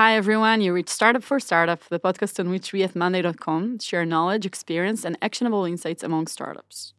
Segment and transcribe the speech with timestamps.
[0.00, 0.62] Hi, everyone.
[0.62, 5.04] You reach Startup for Startup, the podcast on which we at Monday.com share knowledge, experience,
[5.04, 6.94] and actionable insights among startups.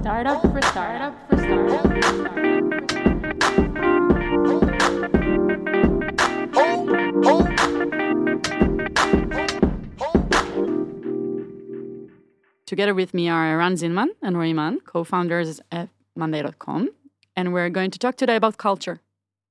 [0.00, 2.32] Startup for startup for startup for startup.
[12.64, 16.88] Together with me are Eran Zinman and Roy Mann, co founders at Monday.com.
[17.36, 19.02] And we're going to talk today about culture.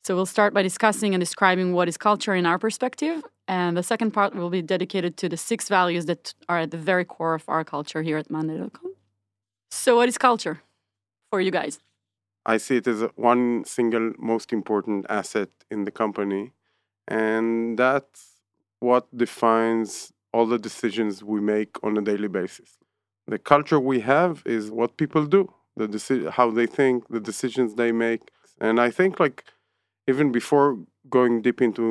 [0.04, 3.24] So we'll start by discussing and describing what is culture in our perspective.
[3.48, 6.78] And the second part will be dedicated to the six values that are at the
[6.78, 8.96] very core of our culture here at Monday.com.
[9.70, 10.62] So, what is culture
[11.30, 11.80] for you guys?
[12.46, 16.52] I see it as one single most important asset in the company,
[17.08, 18.42] and that's
[18.80, 22.78] what defines all the decisions we make on a daily basis.
[23.28, 27.76] The culture we have is what people do, the deci- how they think, the decisions
[27.76, 29.46] they make, and I think like
[30.12, 30.68] even before
[31.18, 31.86] going deep into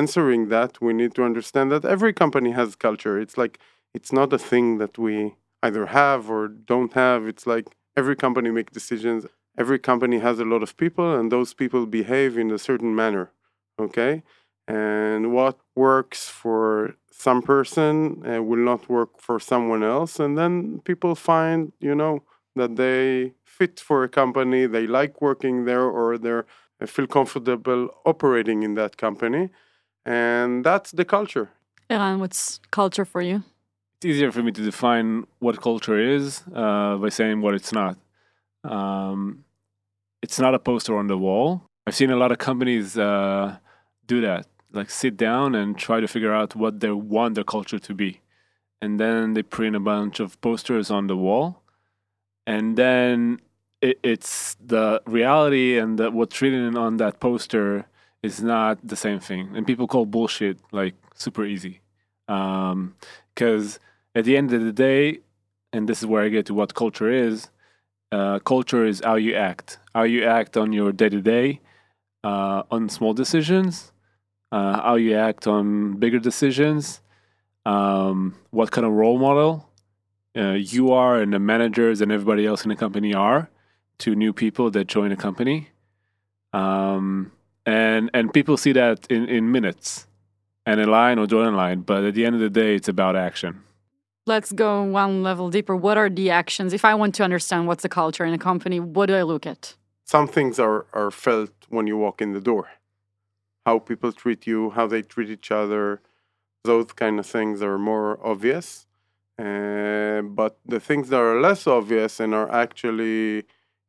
[0.00, 3.16] answering that, we need to understand that every company has culture.
[3.24, 3.54] It's like
[3.96, 5.14] it's not a thing that we
[5.66, 6.42] either have or
[6.72, 7.20] don't have.
[7.32, 7.66] It's like
[8.00, 9.20] every company make decisions.
[9.62, 13.26] Every company has a lot of people, and those people behave in a certain manner.
[13.86, 14.14] Okay,
[14.66, 16.64] and what works for
[17.26, 17.92] some person
[18.26, 20.54] uh, will not work for someone else, and then
[20.88, 22.14] people find, you know,
[22.56, 26.46] that they fit for a company, they like working there, or they're
[26.86, 29.50] feel comfortable operating in that company,
[30.04, 31.50] and that's the culture.
[31.90, 33.42] Eran, what's culture for you?
[34.04, 37.96] it's easier for me to define what culture is uh, by saying what it's not.
[38.62, 39.44] Um,
[40.22, 41.62] it's not a poster on the wall.
[41.86, 43.56] I've seen a lot of companies uh,
[44.06, 47.78] do that, like sit down and try to figure out what they want their culture
[47.78, 48.20] to be.
[48.82, 51.62] And then they print a bunch of posters on the wall.
[52.46, 53.40] And then
[53.84, 57.86] it, it's the reality and the, what's written on that poster
[58.22, 59.50] is not the same thing.
[59.54, 61.80] And people call bullshit like super easy.
[62.26, 63.78] Because
[64.14, 65.20] at the end of the day,
[65.72, 67.50] and this is where I get to what culture is.
[68.10, 71.60] Uh, culture is how you act, how you act on your day to day,
[72.22, 73.92] on small decisions,
[74.52, 77.02] uh, how you act on bigger decisions,
[77.66, 79.68] um, what kind of role model
[80.36, 83.50] uh, you are, and the managers and everybody else in the company are
[83.98, 85.70] to new people that join a company.
[86.52, 87.32] Um,
[87.66, 90.06] and and people see that in, in minutes
[90.66, 92.88] and a line or join a line, but at the end of the day, it's
[92.88, 93.62] about action.
[94.26, 95.76] Let's go one level deeper.
[95.76, 96.72] What are the actions?
[96.72, 99.46] If I want to understand what's the culture in a company, what do I look
[99.46, 99.74] at?
[100.04, 102.68] Some things are, are felt when you walk in the door.
[103.66, 106.00] How people treat you, how they treat each other,
[106.64, 108.86] those kind of things are more obvious.
[109.38, 113.44] Uh, but the things that are less obvious and are actually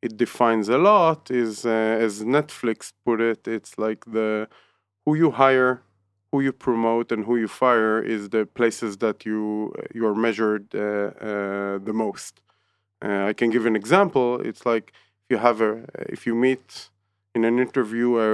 [0.06, 4.48] it defines a lot is uh, as Netflix put it, it's like the
[5.04, 5.74] who you hire,
[6.32, 10.66] who you promote, and who you fire is the places that you you are measured
[10.76, 10.80] uh,
[11.30, 12.34] uh, the most.
[13.06, 14.28] Uh, I can give an example.
[14.50, 14.88] It's like
[15.24, 15.72] if you have a
[16.16, 16.68] if you meet
[17.36, 18.30] in an interview a,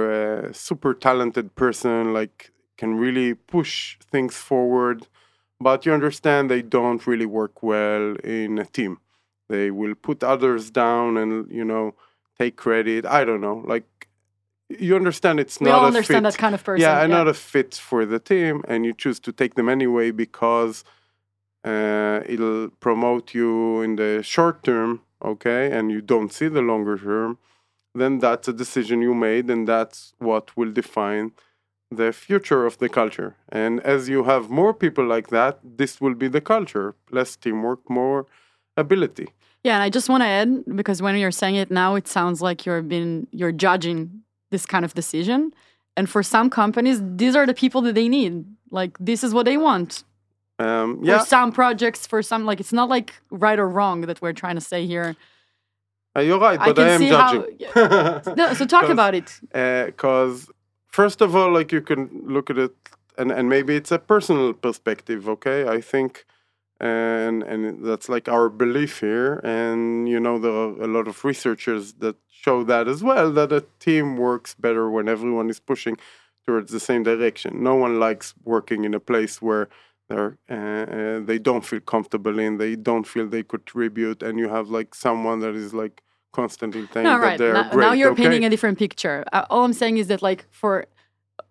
[0.50, 2.36] a super talented person, like
[2.80, 3.74] can really push
[4.14, 4.98] things forward,
[5.66, 8.06] but you understand they don't really work well
[8.40, 8.94] in a team
[9.48, 11.94] they will put others down and you know
[12.38, 13.84] take credit i don't know like
[14.68, 16.32] you understand it's We not all a understand fit.
[16.32, 16.80] that kind of person.
[16.80, 20.82] yeah, not a fit for the team and you choose to take them anyway because
[21.64, 26.96] uh, it'll promote you in the short term okay and you don't see the longer
[26.98, 27.38] term
[27.94, 31.32] then that's a decision you made and that's what will define
[31.90, 36.14] the future of the culture and as you have more people like that this will
[36.14, 38.24] be the culture less teamwork more
[38.76, 39.28] ability
[39.64, 40.48] Yeah, and I just want to add
[40.80, 44.84] because when you're saying it now, it sounds like you're being you're judging this kind
[44.84, 45.52] of decision.
[45.96, 48.32] And for some companies, these are the people that they need.
[48.70, 50.04] Like this is what they want.
[50.58, 54.32] um, For some projects, for some like it's not like right or wrong that we're
[54.42, 55.14] trying to say here.
[56.16, 59.28] Uh, you're right but can i, am see how- judging No, so talk about it.
[59.86, 60.50] because
[60.98, 62.00] first of all like you can
[62.34, 62.74] look at it
[63.18, 66.10] and, and maybe it's a personal perspective okay i think
[66.82, 71.24] and and that's like our belief here and you know there are a lot of
[71.24, 75.96] researchers that show that as well that a team works better when everyone is pushing
[76.44, 79.68] towards the same direction no one likes working in a place where
[80.08, 84.48] they're uh, uh, they don't feel comfortable in they don't feel they contribute and you
[84.48, 86.02] have like someone that is like
[86.32, 88.22] constantly saying No, that they're Now, great now you're okay?
[88.22, 89.24] painting a different picture.
[89.32, 90.86] Uh, all I'm saying is that, like, for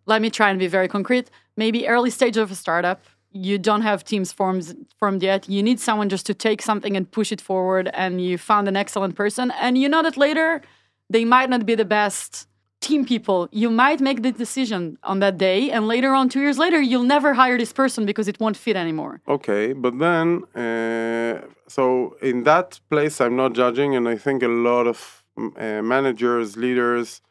[0.05, 1.29] let me try and be very concrete.
[1.55, 3.01] Maybe early stage of a startup,
[3.31, 5.47] you don't have teams formed formed yet.
[5.49, 8.75] You need someone just to take something and push it forward, and you found an
[8.75, 10.61] excellent person, and you know that later
[11.09, 12.47] they might not be the best
[12.81, 13.47] team people.
[13.51, 17.03] You might make the decision on that day, and later on, two years later, you'll
[17.03, 19.21] never hire this person because it won't fit anymore.
[19.27, 24.47] Okay, but then, uh, so in that place, I'm not judging, and I think a
[24.47, 27.21] lot of mm, uh, managers, leaders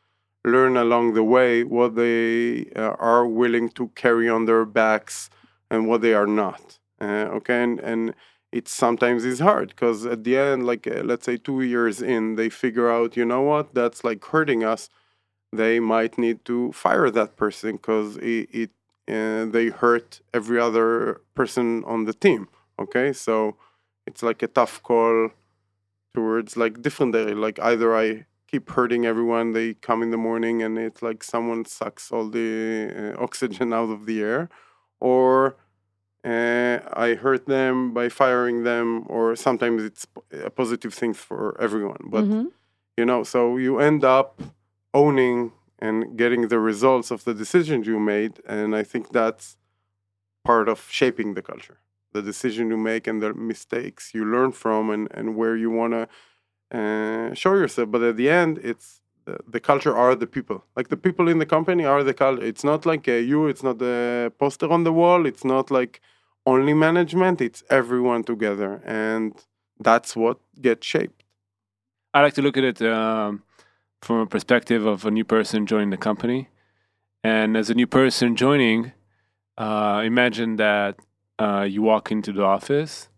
[0.45, 5.29] learn along the way what they uh, are willing to carry on their backs
[5.71, 6.79] and what they are not.
[7.01, 8.15] Uh, okay, and, and
[8.53, 12.35] it sometimes is hard because at the end, like uh, let's say two years in,
[12.35, 14.89] they figure out, you know what, that's like hurting us.
[15.53, 18.71] They might need to fire that person because it, it
[19.09, 22.49] uh, they hurt every other person on the team.
[22.79, 23.57] Okay, so
[24.07, 25.31] it's like a tough call
[26.15, 27.35] towards like different day.
[27.35, 31.65] Like either I keep hurting everyone, they come in the morning and it's like someone
[31.65, 34.49] sucks all the uh, oxygen out of the air,
[35.01, 35.57] or
[36.25, 42.03] uh, I hurt them by firing them, or sometimes it's a positive thing for everyone.
[42.11, 42.53] But Mhm.
[42.99, 44.29] you know, so you end up
[44.93, 49.57] owning and getting the results of the decisions you made, and I think that's
[50.45, 51.79] part of shaping the culture.
[52.13, 55.93] The decision you make and the mistakes you learn from, and and where you want
[55.99, 56.09] to
[56.79, 57.91] uh, show yourself.
[57.91, 59.01] But at the end, it's
[59.47, 60.65] the, culture are the people.
[60.77, 62.43] Like the people in the company are the culture.
[62.43, 63.47] It's not like uh, you.
[63.47, 65.27] It's not the poster on the wall.
[65.27, 66.01] It's not like
[66.47, 67.41] only management.
[67.41, 69.35] It's everyone together, and
[69.79, 71.25] that's what gets shaped.
[72.13, 73.43] I like to look at it um,
[74.03, 76.49] from a perspective of a new person joining the company.
[77.23, 78.93] And as a new person joining,
[79.59, 80.97] uh, imagine that
[81.39, 83.09] uh, you walk into the office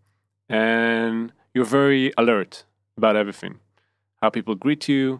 [0.49, 2.65] and you're very alert
[2.97, 3.59] about everything
[4.23, 5.19] how people greet you,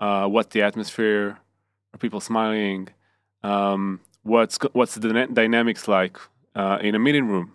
[0.00, 1.38] uh, what's the atmosphere,
[1.94, 2.88] are people smiling,
[3.42, 6.16] um, what's, what's the dyna- dynamics like
[6.54, 7.54] uh, in a meeting room.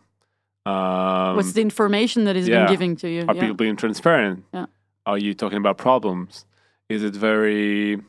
[0.66, 2.60] Um, What's the information that is yeah.
[2.60, 3.26] being given to you?
[3.28, 3.42] are Yeah.
[3.42, 4.46] people being transparent?
[4.54, 4.68] Yeah.
[5.06, 6.46] Are you talking about problems?
[6.88, 8.00] Is it very,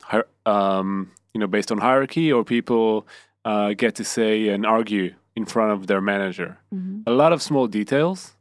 [0.46, 3.08] um, you know, based on hierarchy, or people
[3.44, 6.56] uh, get to say and argue in front of their manager?
[6.72, 7.02] Mhm.
[7.08, 8.36] A lot of small details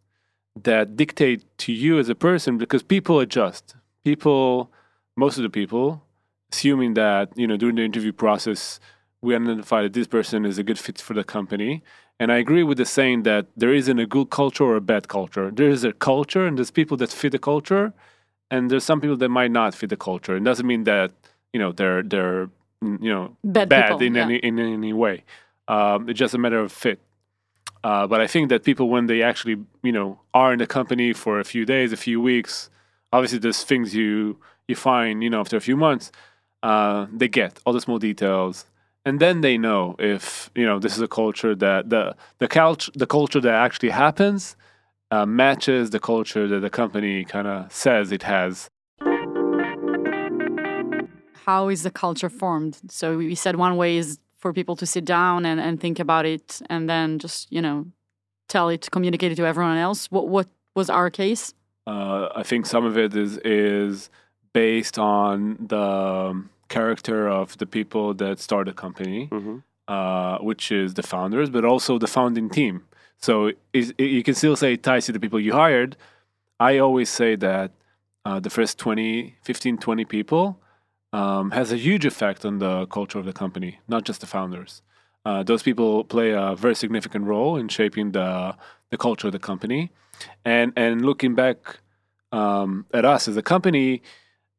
[0.61, 3.75] that dictate to you as a person because people adjust.
[4.03, 4.69] People,
[5.15, 6.01] most of the people,
[6.51, 8.79] assuming that you know during the interview process
[9.23, 11.81] we identify that this person is a good fit for the company.
[12.19, 15.07] And I agree with the saying that there isn't a good culture or a bad
[15.07, 15.49] culture.
[15.49, 17.93] There is a culture, and there's people that fit the culture,
[18.51, 20.35] and there's some people that might not fit the culture.
[20.35, 21.11] It doesn't mean that
[21.53, 22.49] you know they're they're
[22.81, 24.23] you know Bad bad people, in yeah.
[24.23, 25.23] any in any way.
[25.69, 26.99] Um, it's just a matter of fit.
[27.83, 31.11] Uh, but I think that people, when they actually, you know, are in the company
[31.11, 32.69] for a few days, a few weeks,
[33.11, 34.37] obviously there's things you
[34.67, 36.11] you find, you know, after a few months,
[36.61, 38.65] uh, they get all the small details,
[39.05, 42.91] and then they know if you know this is a culture that the the culture
[42.95, 44.55] the culture that actually happens
[45.11, 48.69] uh, matches the culture that the company kind of says it has.
[51.45, 52.79] How is the culture formed?
[52.89, 56.25] So we said one way is for people to sit down and, and think about
[56.25, 57.85] it and then just, you know,
[58.47, 60.09] tell it, communicate it to everyone else.
[60.09, 61.53] What what was our case?
[61.85, 64.09] Uh, I think some of it is is
[64.53, 69.57] based on the character of the people that start the company, hmm
[69.87, 72.85] uh, which is the founders, but also the founding team.
[73.17, 75.97] So is, you can still say it ties to the people you hired.
[76.59, 77.71] I always say that
[78.25, 80.59] uh, the first 20, 15, 20 people
[81.11, 84.81] um, has a huge effect on the culture of the company, not just the founders.
[85.25, 88.55] Uh, those people play a very significant role in shaping the
[88.89, 89.91] the culture of the company,
[90.45, 91.79] and and looking back
[92.31, 94.01] um, at us as a company,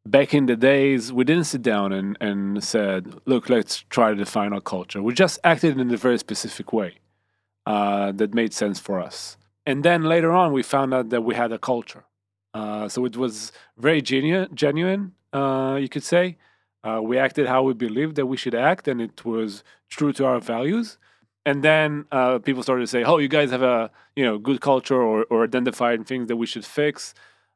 [0.06, 4.16] back in the days, we didn't sit down and, and said, look, let's try to
[4.16, 5.02] define our culture.
[5.02, 6.99] We just acted in a very specific way
[7.66, 9.37] uh, that made sense for us.
[9.66, 12.04] And then later on, we found out that we had a culture.
[12.52, 16.37] Uh, so it was very genuine, genuine uh, you could say.
[16.84, 20.25] Uh, we acted how we believed that we should act, and it was true to
[20.26, 20.99] our values.
[21.46, 24.61] And then uh, people started to say, "Oh, you guys have a you know good
[24.61, 27.14] culture, or or identified things that we should fix."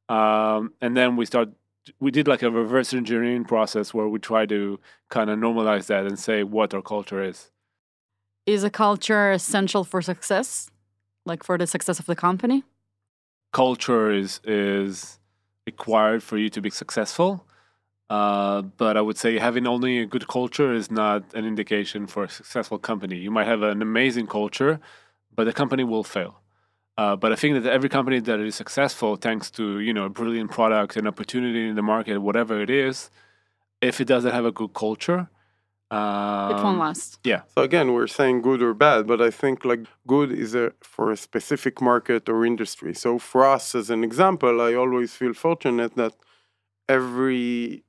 [0.08, 1.50] Um, and then we start
[2.00, 4.78] we did like a reverse engineering process where we try to
[5.08, 7.50] kind of normalize that and say what our culture is.
[8.46, 10.70] Is a culture essential for success?
[11.24, 12.64] Like for the success of the company?
[13.52, 15.18] Culture is is
[15.66, 17.44] required for you to be successful,
[18.08, 22.24] uh, but I would say having only a good culture is not an indication for
[22.24, 23.16] a successful company.
[23.16, 24.80] You might have an amazing culture,
[25.34, 26.40] but the company will fail.
[26.98, 30.12] Uh, but I think that every company that is successful, thanks to you know a
[30.20, 33.08] brilliant product and opportunity in the market, whatever it is,
[33.80, 35.30] if it doesn't have a good culture,
[35.92, 37.20] um, it won't last.
[37.22, 40.72] Yeah, So again, we're saying good or bad, but I think like good is a
[40.82, 42.92] for a specific market or industry.
[42.94, 46.14] So for us, as an example, I always feel fortunate that
[46.88, 47.84] every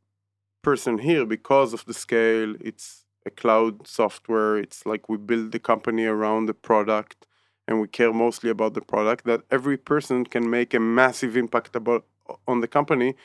[0.61, 2.53] person here because of the scale.
[2.59, 4.57] It's a cloud software.
[4.57, 7.25] It's like we build the company around the product
[7.69, 11.75] and we care mostly about the product that every person can make a massive impact
[11.77, 12.05] about
[12.47, 13.15] on the company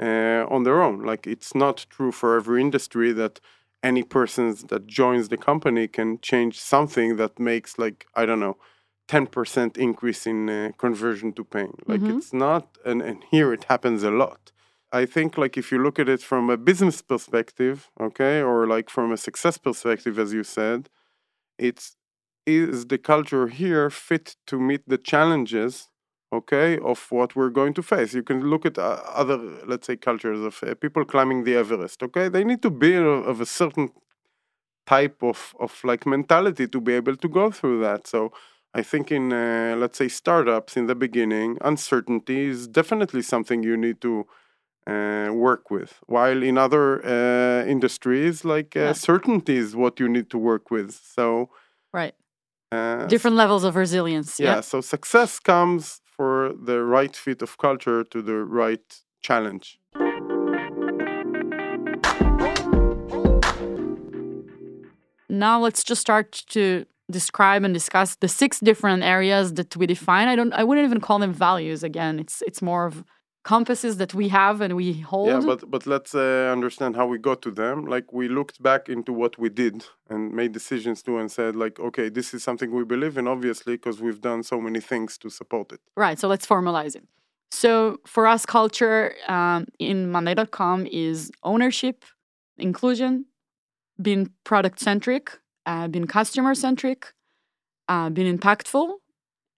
[0.00, 1.02] uh, on their own.
[1.02, 3.40] Like it's not true for every industry that
[3.82, 8.56] any person that joins the company can change something that makes like I don't know,
[9.08, 11.76] ten percent increase in uh, conversion to paying.
[11.86, 12.10] Like Mhm.
[12.10, 14.52] it's not, and and here it happens a lot.
[14.92, 18.88] I think like if you look at it from a business perspective, okay, or like
[18.90, 20.88] from a success perspective, as you said,
[21.58, 21.96] it's
[22.48, 25.88] is the culture here fit to meet the challenges
[26.32, 29.96] okay of what we're going to face you can look at uh, other let's say
[29.96, 33.46] cultures of uh, people climbing the everest okay they need to be of, of a
[33.46, 33.88] certain
[34.86, 38.32] type of of like mentality to be able to go through that so
[38.74, 43.76] i think in uh, let's say startups in the beginning uncertainty is definitely something you
[43.76, 44.26] need to
[44.86, 48.92] uh, work with while in other uh, industries like uh, Yeah.
[48.94, 51.50] certainty is what you need to work with so
[51.92, 52.14] Right.
[52.72, 54.38] Uh, Different levels of resilience.
[54.38, 54.60] yeah, Yeah.
[54.60, 59.78] so success comes for the right fit of culture to the right challenge.
[65.28, 70.28] Now let's just start to describe and discuss the six different areas that we define.
[70.28, 72.18] I don't I wouldn't even call them values again.
[72.18, 73.04] It's it's more of
[73.48, 75.28] compasses that we have and we hold.
[75.28, 77.76] Yeah, but but let's uh, understand how we got to them.
[77.94, 79.76] Like we looked back into what we did
[80.10, 83.74] and made decisions to, and said like, okay, this is something we believe in, obviously,
[83.78, 85.80] because we've done so many things to support it.
[86.04, 86.18] Right.
[86.20, 87.04] So let's formalize it.
[87.50, 87.70] So
[88.14, 90.78] for us, culture um, in Monday.com
[91.08, 92.04] is ownership,
[92.58, 93.12] inclusion,
[94.06, 95.24] being product centric,
[95.70, 97.00] uh, being customer centric,
[97.92, 98.86] uh, being impactful,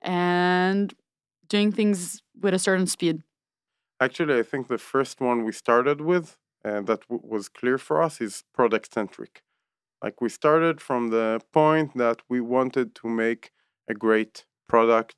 [0.03, 0.95] and
[1.49, 3.17] doing things with a certain speed.
[4.01, 8.03] Actually, I think the first one we started with uh, that w- was clear for
[8.03, 9.43] us is product centric.
[10.03, 13.53] Like we started from the point that we wanted to make
[13.89, 15.17] a great product,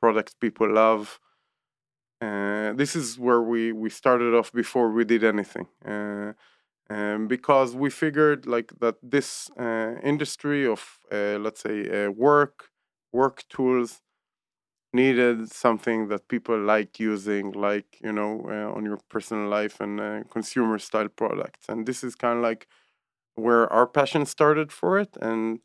[0.00, 1.20] product people love.
[2.20, 5.66] Uh, this is where we, we started off before we did anything.
[5.86, 6.32] Uh,
[6.90, 12.70] um, because we figured like that this uh, industry of uh, let's say uh, work
[13.12, 14.02] work tools
[14.92, 20.00] needed something that people like using, like you know, uh, on your personal life and
[20.00, 21.66] uh, consumer style products.
[21.68, 22.66] And this is kind of like
[23.36, 25.16] where our passion started for it.
[25.20, 25.60] And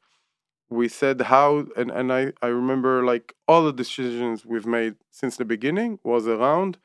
[0.69, 5.37] we said how, and and I I remember like all the decisions we've made since
[5.37, 6.77] the beginning was around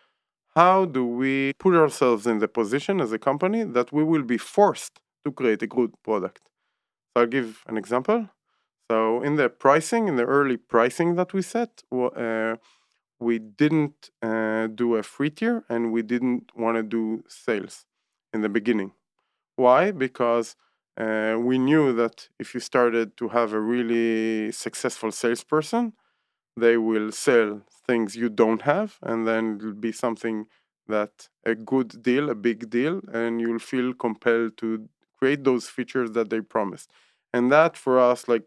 [0.56, 4.38] how do we put ourselves in the position as a company that we will be
[4.38, 6.42] forced to create a good product.
[7.14, 8.28] So I'll give an example.
[8.90, 12.56] So in the pricing, in the early pricing that we set, uh,
[13.20, 17.86] we didn't uh, do a free tier and we didn't want to do sales
[18.32, 18.92] in the beginning.
[19.56, 19.90] Why?
[19.92, 20.56] Because
[20.98, 25.94] uh, we knew that if you started to have a really successful salesperson,
[26.56, 30.46] they will sell things you don't have, and then it'll be something
[30.88, 36.12] that a good deal, a big deal, and you'll feel compelled to create those features
[36.12, 36.90] that they promised.
[37.32, 38.44] And that for us, like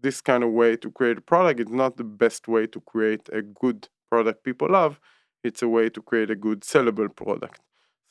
[0.00, 3.28] this kind of way to create a product is not the best way to create
[3.32, 5.00] a good product people love.
[5.44, 7.60] It's a way to create a good sellable product.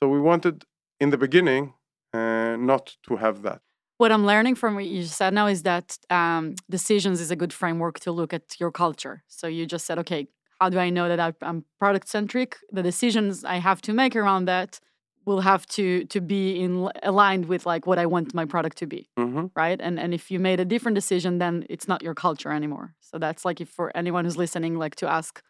[0.02, 0.64] So we wanted
[1.00, 1.74] in the beginning
[2.14, 3.62] uh, not to have that.
[3.98, 7.52] What I'm learning from what you said now is that um, decisions is a good
[7.52, 9.24] framework to look at your culture.
[9.28, 10.28] So you just said, okay,
[10.60, 12.58] how do I know that I'm product centric?
[12.72, 14.80] The decisions I have to make around that
[15.28, 18.88] will have to to be in aligned with like what I want my product to
[18.88, 19.80] be, hmm right?
[19.88, 22.88] And and if you made a different decision, then it's not your culture anymore.
[23.10, 25.42] So that's like if for anyone who's listening, like to ask,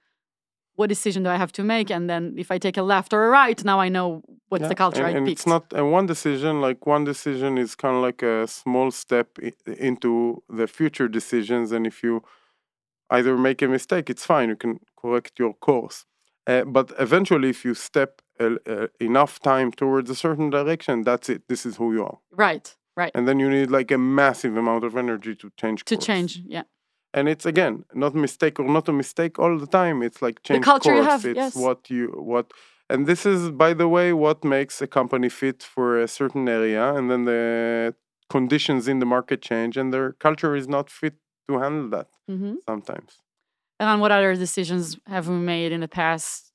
[0.76, 1.90] what decision do I have to make?
[1.96, 4.08] And then if I take a left or a right, now I know
[4.50, 5.40] what's Yeah, the culture and, I and picked.
[5.40, 6.62] it's not a one decision.
[6.68, 9.54] Like one decision is kind of like a small step i-
[9.90, 12.22] into the future decisions, and if you
[13.10, 14.50] either make a mistake, it's fine.
[14.50, 16.06] You can correct your course.
[16.46, 18.22] Uh, but eventually, if you step
[19.00, 21.42] enough time towards a certain direction, that's it.
[21.48, 23.12] This is who you are, right, right.
[23.16, 25.84] and then you need like a massive amount of energy to change.
[25.86, 26.06] to course.
[26.06, 26.64] change, yeah.
[27.14, 30.62] and it's again not mistake or not a mistake all the time it's like change
[30.62, 31.56] the culture you have, it's yes.
[31.56, 32.52] what you what
[32.90, 36.84] and this is by the way what makes a company fit for a certain area
[36.98, 37.94] and then the
[38.30, 41.16] conditions in the market change and their culture is not fit
[41.48, 43.12] to handle that hmm sometimes
[43.80, 46.52] And what other decisions have we made in the past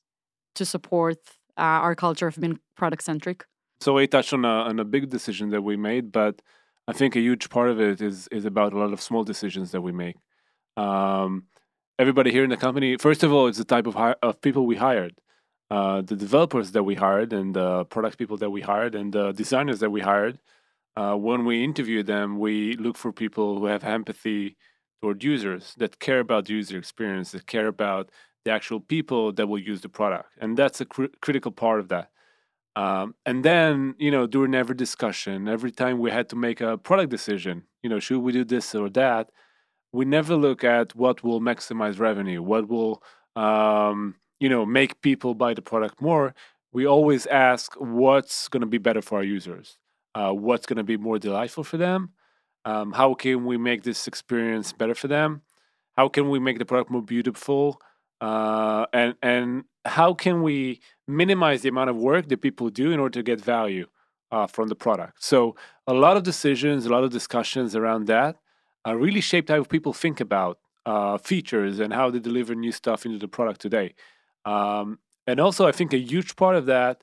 [0.59, 1.19] to support
[1.59, 3.45] uh, our culture of being product centric?
[3.81, 6.41] So we touched on a, on a big decision that we made, but
[6.89, 9.71] I think a huge part of it is is about a lot of small decisions
[9.73, 10.17] that we make.
[10.77, 11.47] Um,
[11.99, 14.67] everybody here in the company, first of all, it's the type of hi- of people
[14.67, 15.15] we hired.
[15.71, 19.33] uh, the developers that we hired and the product people that we hired and the
[19.33, 20.39] designers that we hired,
[20.97, 24.57] uh, when we interview them, we look for people who have empathy
[25.01, 28.11] toward users, that care about user experience, that care about
[28.45, 30.31] the actual people that will use the product.
[30.41, 32.11] And that's a cr- critical part of that.
[32.75, 36.79] Um, and then, you know, during every discussion, every time we had to make a
[36.79, 39.31] product decision, you know, should we do this or that?
[39.93, 43.03] We never look at what will maximize revenue, what will,
[43.37, 46.35] um, you know, make people buy the product more.
[46.73, 49.77] We always ask what's going to be better for our users,
[50.15, 52.13] uh, what's going to be more delightful for them,
[52.65, 55.43] um, how can we make this experience better for them,
[55.99, 57.79] how can we make the product more beautiful,
[58.23, 63.01] uh, and and how can we minimize the amount of work that people do in
[63.01, 63.87] order to get value
[64.31, 65.25] uh, from the product?
[65.25, 65.57] So
[65.89, 68.37] a lot of decisions, a lot of discussions around that
[68.87, 73.05] uh, really shaped how people think about uh, features and how they deliver new stuff
[73.05, 73.95] into the product today.
[74.45, 77.03] Um, and also, I think a huge part of that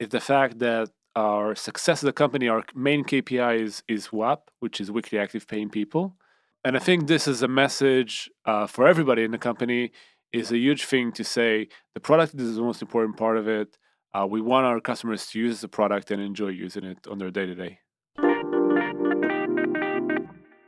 [0.00, 4.50] is the fact that our success as a company, our main KPI is, is WAP,
[4.60, 6.16] which is weekly active paying people.
[6.64, 9.92] And I think this is a message uh, for everybody in the company
[10.32, 13.76] is a huge thing to say the product is the most important part of it.
[14.14, 17.30] Uh, we want our customers to use the product and enjoy using it on their
[17.30, 17.78] day to day.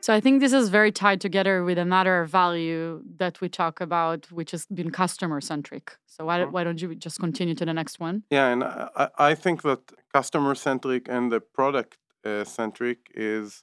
[0.00, 4.30] So I think this is very tied together with another value that we talk about,
[4.32, 5.96] which has been customer centric.
[6.06, 6.52] So why, Mhm.
[6.52, 8.22] why don't you just continue to the next one?
[8.30, 9.80] Yeah, and I, I I think that
[10.12, 13.62] customer centric and the product uh, centric is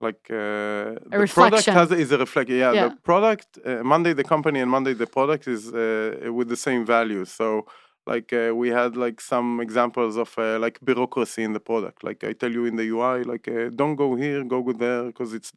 [0.00, 2.50] like uh, the product has is a reflect.
[2.50, 2.88] Yeah, Yeah.
[2.88, 6.84] the product uh, Monday the company and Monday the product is uh, with the same
[6.84, 7.30] values.
[7.30, 7.66] So
[8.06, 12.04] like uh, we had like some examples of uh, like bureaucracy in the product.
[12.04, 15.04] Like I tell you in the UI, like uh, don't go here, go go there,
[15.04, 15.52] because it's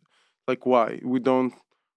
[0.48, 1.54] like why we don't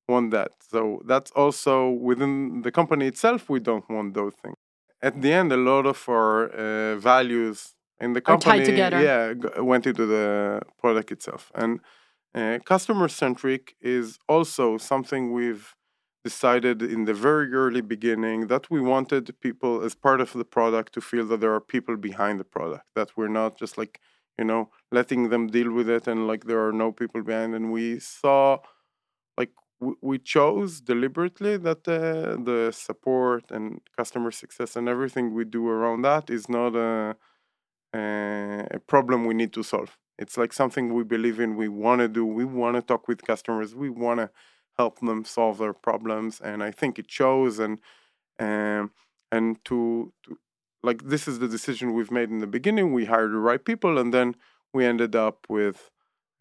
[0.08, 0.52] want that.
[0.72, 3.48] So that's also within the company itself.
[3.48, 4.56] We don't want those things.
[5.02, 9.00] At the end, a lot of our uh, values in the company, together.
[9.02, 11.52] yeah, went into the product itself.
[11.54, 11.80] And
[12.34, 15.74] uh, customer centric is also something we've
[16.22, 20.92] decided in the very early beginning that we wanted people as part of the product
[20.92, 24.00] to feel that there are people behind the product, that we're not just like,
[24.38, 27.54] you know, letting them deal with it and like there are no people behind.
[27.54, 28.58] And we saw,
[29.38, 29.52] like,
[30.02, 36.02] we chose deliberately that uh, the support and customer success and everything we do around
[36.02, 37.16] that is not a,
[37.94, 39.96] a, a problem we need to solve.
[40.20, 43.24] It's like something we believe in, we want to do, we want to talk with
[43.24, 44.30] customers, we want to
[44.78, 46.40] help them solve their problems.
[46.40, 47.80] And I think it shows and,
[48.38, 48.92] um,
[49.32, 50.38] and to, to
[50.82, 52.92] like this is the decision we've made in the beginning.
[52.92, 54.36] We hired the right people, and then
[54.72, 55.90] we ended up with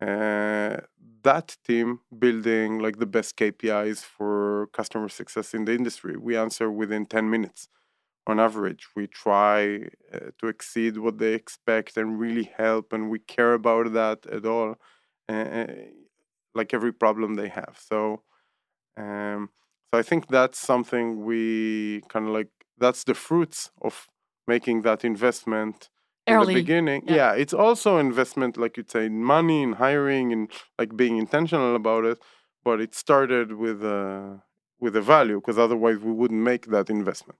[0.02, 0.78] uh,
[1.24, 6.16] that team building like the best KPIs for customer success in the industry.
[6.18, 7.68] We answer within 10 minutes
[8.30, 8.88] on average.
[8.96, 13.94] We try uh, to exceed what they expect and really help, and we care about
[13.94, 14.76] that at all,
[15.28, 15.66] uh,
[16.56, 17.78] like every problem they have.
[17.90, 18.24] So,
[18.98, 19.50] um,
[19.92, 22.50] so I think that's something we kind of like.
[22.78, 24.08] That's the fruits of
[24.48, 25.90] making that investment
[26.26, 27.04] in the beginning.
[27.08, 27.16] yeah.
[27.16, 27.34] Yeah.
[27.34, 32.06] it's also investment, like you'd say, in money, in hiring, and like being intentional about
[32.06, 32.20] it.
[32.64, 34.42] But it started with a
[34.80, 37.40] with a value, because otherwise we wouldn't make that investment.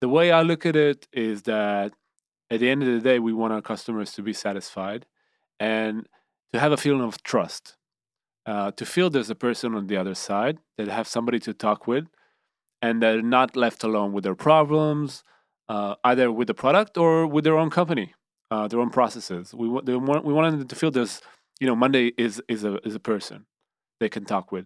[0.00, 1.92] The way I look at it is that
[2.50, 5.06] at the end of the day, we want our customers to be satisfied
[5.58, 6.06] and
[6.52, 7.76] to have a feeling of trust.
[8.46, 11.86] Uh, to feel there's a person on the other side, that have somebody to talk
[11.86, 12.06] with,
[12.80, 15.22] and they're not left alone with their problems,
[15.68, 18.14] uh, either with the product or with their own company,
[18.50, 19.54] uh, their own processes.
[19.54, 21.20] We want, want we want them to feel there's,
[21.60, 23.46] you know, Monday is is a is a person
[24.00, 24.64] they can talk with,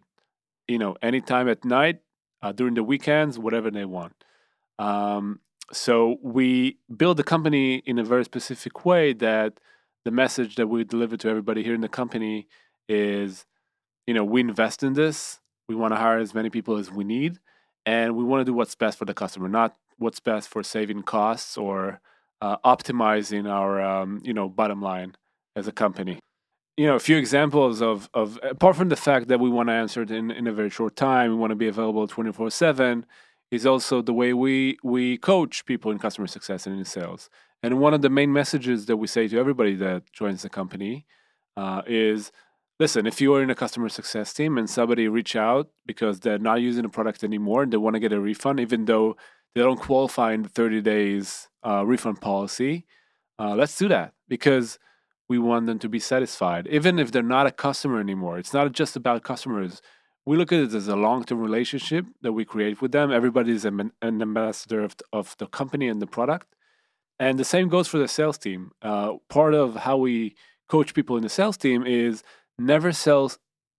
[0.69, 1.99] you know, anytime at night,
[2.41, 4.15] uh, during the weekends, whatever they want.
[4.79, 5.41] Um,
[5.73, 9.55] so we build the company in a very specific way that
[10.05, 12.47] the message that we deliver to everybody here in the company
[12.89, 13.47] is,
[14.07, 15.41] you know, we invest in this.
[15.69, 17.39] We want to hire as many people as we need,
[17.87, 21.03] and we want to do what's best for the customer, not what's best for saving
[21.03, 22.01] costs or
[22.43, 25.15] uh, optimizing our, um, you know, bottom line
[25.57, 26.19] as a company.
[26.77, 29.73] You know, a few examples of, of apart from the fact that we want to
[29.73, 33.07] answer it in, in a very short time, we want to be available 24 7
[33.55, 37.31] is also the way we we coach people in customer success and in sales.
[37.63, 41.07] And one of the main messages that we say to everybody that joins the company
[41.57, 42.31] uh, is,
[42.79, 46.39] listen, if you are in a customer success team and somebody reach out because they're
[46.39, 49.17] not using the product anymore and they want to get a refund, even though
[49.55, 52.85] they don't qualify in the 30 days uh, refund policy,
[53.39, 54.79] uh, let's do that because
[55.29, 58.37] we want them to be satisfied, even if they're not a customer anymore.
[58.39, 59.81] It's not just about customers
[60.27, 63.13] we look at it as a long-term relationship that we create with them.
[63.13, 66.55] Everybody is an, ambassador of, of the company and the product,
[67.19, 68.73] And the same goes for the sales team.
[68.83, 70.35] Uh, part of how we
[70.69, 72.23] coach people in the sales team is
[72.59, 73.33] never sell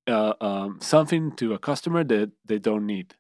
[0.08, 3.16] uh, um, something to a customer that they don't need.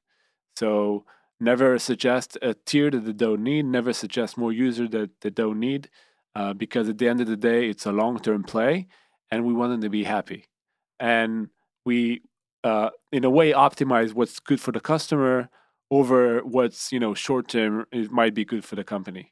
[0.56, 1.06] So
[1.40, 3.66] never suggest a tier that they don't need.
[3.66, 5.90] Never suggest more users that they don't need,
[6.36, 8.88] uh, because at the end of the day, it's a long-term play,
[9.32, 10.46] and we want them to be happy.
[11.00, 11.50] And
[11.86, 12.22] we,
[12.66, 15.50] uh, in a way, optimize what's good for the customer
[15.92, 17.86] over what's you know short-term.
[17.92, 19.32] It might be good for the company.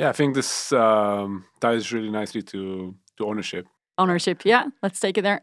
[0.00, 3.66] Yeah, I think this um, ties really nicely to to ownership.
[3.98, 4.64] Ownership, yeah.
[4.82, 5.40] Let's take it there.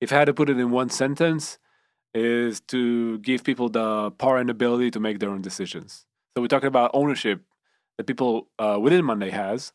[0.00, 1.58] If I had to put it in one sentence,
[2.14, 6.04] is to give people the power and ability to make their own decisions.
[6.34, 7.40] So we're talking about ownership
[7.96, 9.72] that people uh, within Monday has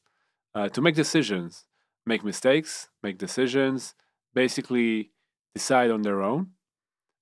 [0.54, 1.67] uh, to make decisions,
[2.08, 3.94] make mistakes, make decisions,
[4.34, 5.12] basically
[5.54, 6.52] decide on their own,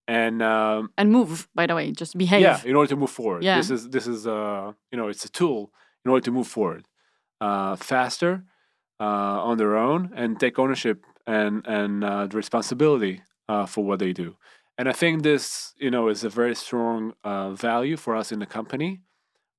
[0.08, 2.42] and um, And move, by the way, just behave.
[2.42, 3.44] yeah, in order to move forward.
[3.44, 3.58] Yeah.
[3.58, 5.72] This is this is uh you know it's a tool
[6.04, 6.84] in order to move forward
[7.42, 8.44] uh, faster
[9.00, 14.00] uh, on their own and take ownership and and uh, the responsibility uh, for what
[14.00, 14.36] they do.
[14.78, 18.40] And I think this you know is a very strong uh, value for us in
[18.40, 19.02] the company.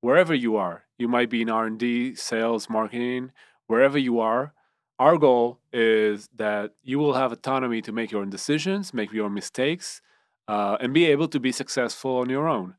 [0.01, 3.33] Wherever you are, you might be in R and D, sales, marketing,
[3.67, 4.53] wherever you are.
[4.99, 9.27] Our goal is that you will have autonomy to make your own decisions, make your
[9.27, 10.01] own mistakes,
[10.49, 12.75] uh, and be able to be successful on your own.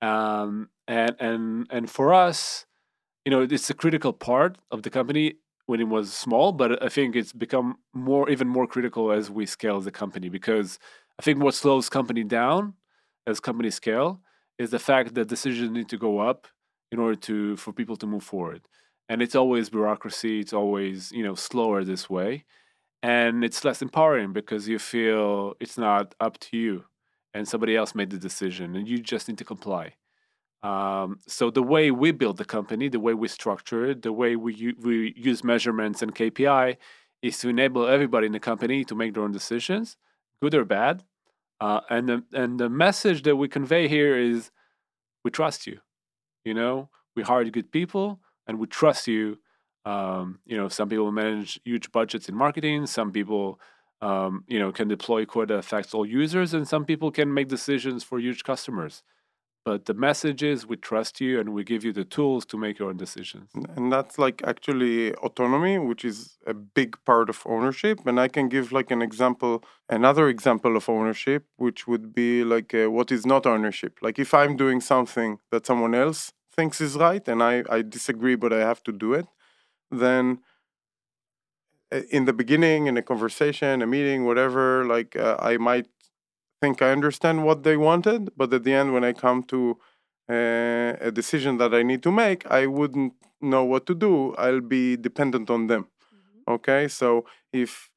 [0.00, 2.66] Um, and and and for us,
[3.24, 5.34] you know, it's a critical part of the company
[5.66, 9.46] when it was small, but I think it's become more even more critical as we
[9.46, 10.78] scale the company because
[11.18, 12.74] I think what slows company down
[13.26, 14.20] as company scale
[14.58, 16.48] is the fact that decisions need to go up
[16.90, 18.62] in order to for people to move forward.
[19.12, 22.46] And it's always bureaucracy, it's always, you know, slower this way.
[23.02, 26.84] And it's less empowering because you feel it's not up to you
[27.34, 29.96] and somebody else made the decision and you just need to comply.
[30.62, 34.34] Um, so the way we build the company, the way we structure it, the way
[34.34, 36.78] we we use measurements and KPI
[37.20, 39.98] is to enable everybody in the company to make their own decisions,
[40.40, 41.04] good or bad.
[41.60, 44.50] Uh, and the and the message that we convey here is,
[45.22, 45.80] we trust you.
[46.46, 49.38] You know, we hired good people, and we trust you.
[49.84, 52.86] Um, you know, some people manage huge budgets in marketing.
[52.86, 53.58] Some people,
[54.00, 57.48] um, you know, can deploy code that affects all users, and some people can make
[57.48, 59.02] decisions for huge customers.
[59.64, 62.80] But the message is we trust you and we give you the tools to make
[62.80, 63.50] your own decisions.
[63.76, 68.48] and that's like actually autonomy which is a big part of ownership and i can
[68.48, 73.24] give like an example another example of ownership which would be like uh, what is
[73.32, 77.62] not ownership like if i'm doing something that someone else thinks is right and i
[77.70, 79.26] i disagree but i have to do it
[79.90, 80.38] then
[81.92, 85.86] uh, in the beginning in a conversation a meeting whatever like uh, i might
[86.60, 89.78] think i understand what they wanted but at the end when i come to
[90.28, 94.34] uh, a decision that I need to make, I wouldn't know what to do.
[94.36, 95.88] I'll be dependent on them.
[96.48, 97.91] Okay, so if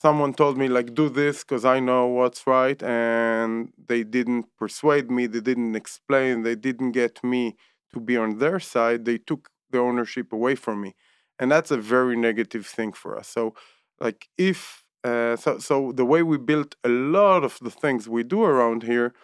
[0.00, 5.10] someone told me like do this because I know what's right, and they didn't persuade
[5.10, 7.56] me, they didn't explain, they didn't get me
[7.92, 10.94] to be on their side, they took the ownership away from me,
[11.38, 13.28] and that's a very negative thing for us.
[13.28, 13.54] So,
[14.00, 18.22] like if uh, so, so the way we built a lot of the things we
[18.24, 19.14] do around here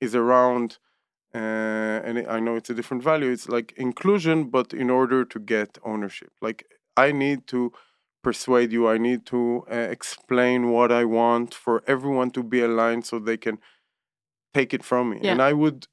[0.00, 0.78] is around
[1.34, 1.38] uh,
[2.04, 3.30] and I know it's a different value.
[3.30, 7.72] It's like inclusion, but in order to get ownership, like I need to
[8.22, 8.88] persuade you.
[8.88, 13.36] I need to uh, explain what I want for everyone to be aligned, so they
[13.36, 13.58] can
[14.54, 15.18] take it from me.
[15.22, 15.32] Yeah.
[15.32, 15.86] And I would.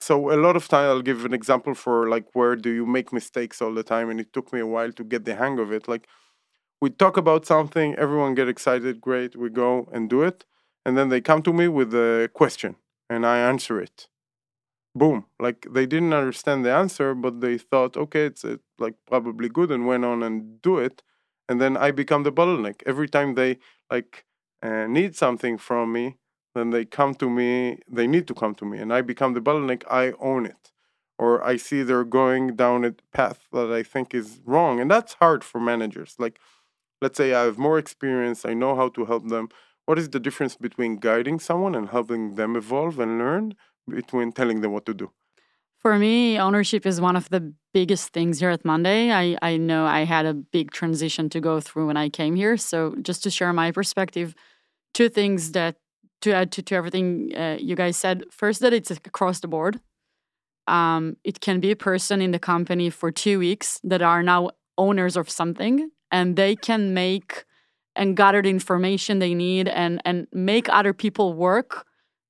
[0.00, 3.12] So a lot of time, I'll give an example for like where do you make
[3.12, 5.72] mistakes all the time, and it took me a while to get the hang of
[5.72, 5.88] it.
[5.88, 6.06] Like
[6.80, 10.44] we talk about something, everyone get excited, great, we go and do it,
[10.86, 12.76] and then they come to me with a question,
[13.10, 14.08] and I answer it
[14.94, 19.48] boom like they didn't understand the answer but they thought okay it's uh, like probably
[19.48, 21.02] good and went on and do it
[21.48, 22.82] and then i become the bottleneck.
[22.86, 23.58] Every time they
[23.90, 24.24] like
[24.62, 26.18] uh, need something from me
[26.54, 29.40] then they come to me they need to come to me and i become the
[29.40, 30.72] bottleneck i own it.
[31.18, 35.14] Or i see they're going down a path that i think is wrong and that's
[35.14, 36.16] hard for managers.
[36.18, 36.38] Like
[37.02, 39.48] let's say i have more experience i know how to help them.
[39.86, 43.54] What is the difference between guiding someone and helping them evolve and learn
[43.88, 45.12] between telling them what to do
[45.80, 49.12] For me, ownership is one of the biggest things here at Monday.
[49.12, 52.56] I, I know I had a big transition to go through when I came here.
[52.56, 54.34] So, just to share my perspective,
[54.92, 55.76] two things that
[56.22, 58.24] to add to, to everything uh, you guys said.
[58.30, 59.80] First, that it's across the board.
[60.66, 64.50] Um, it can be a person in the company for two weeks that are now
[64.76, 67.44] owners of something, and they can make
[67.94, 71.86] and gather the information they need and and make other people work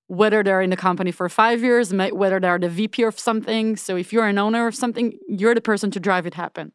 [0.09, 3.77] whether they're in the company for five years, whether they're the VP of something.
[3.77, 6.73] So if you're an owner of something, you're the person to drive it happen.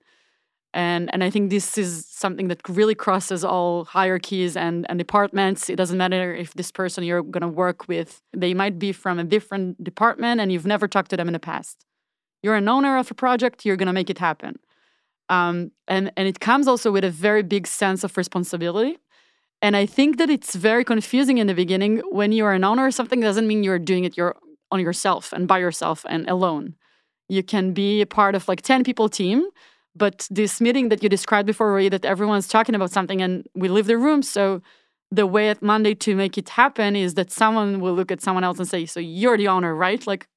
[0.75, 5.69] And and I think this is something that really crosses all hierarchies and, and departments.
[5.69, 9.23] It doesn't matter if this person you're gonna work with, they might be from a
[9.23, 11.85] different department and you've never talked to them in the past.
[12.41, 14.57] You're an owner of a project, you're gonna make it happen.
[15.29, 18.97] Um, and and it comes also with a very big sense of responsibility.
[19.63, 23.21] And I think that it's very confusing in the beginning when you're an owner something
[23.21, 24.35] doesn't mean you're doing it your,
[24.71, 26.75] on yourself and by yourself and alone.
[27.29, 29.47] You can be a part of like 10 people team
[29.95, 33.69] but this meeting that you described before, Roy, that everyone's talking about something and we
[33.69, 34.23] leave the room.
[34.23, 34.61] So
[35.11, 38.43] the way at Monday to make it happen is that someone will look at someone
[38.43, 40.05] else and say, So you're the owner, right?
[40.07, 40.27] Like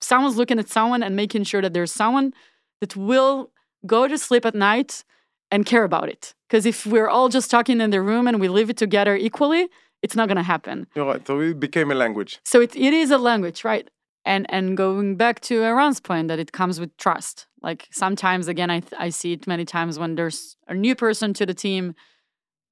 [0.00, 2.34] someone's looking at someone and making sure that there's someone
[2.80, 3.50] that will
[3.86, 5.04] go to sleep at night
[5.50, 6.34] and care about it.
[6.52, 9.70] Because if we're all just talking in the room and we live it together equally,
[10.02, 10.86] it's not going to happen.
[10.94, 11.26] You're right.
[11.26, 12.40] So it became a language.
[12.44, 13.88] So it, it is a language, right?
[14.24, 17.46] and and going back to Eran's point that it comes with trust.
[17.60, 21.46] Like sometimes, again, I I see it many times when there's a new person to
[21.46, 21.94] the team,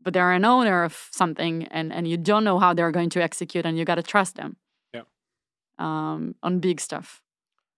[0.00, 3.22] but they're an owner of something, and and you don't know how they're going to
[3.22, 4.56] execute, and you got to trust them.
[4.94, 5.06] Yeah.
[5.78, 7.22] Um, on big stuff.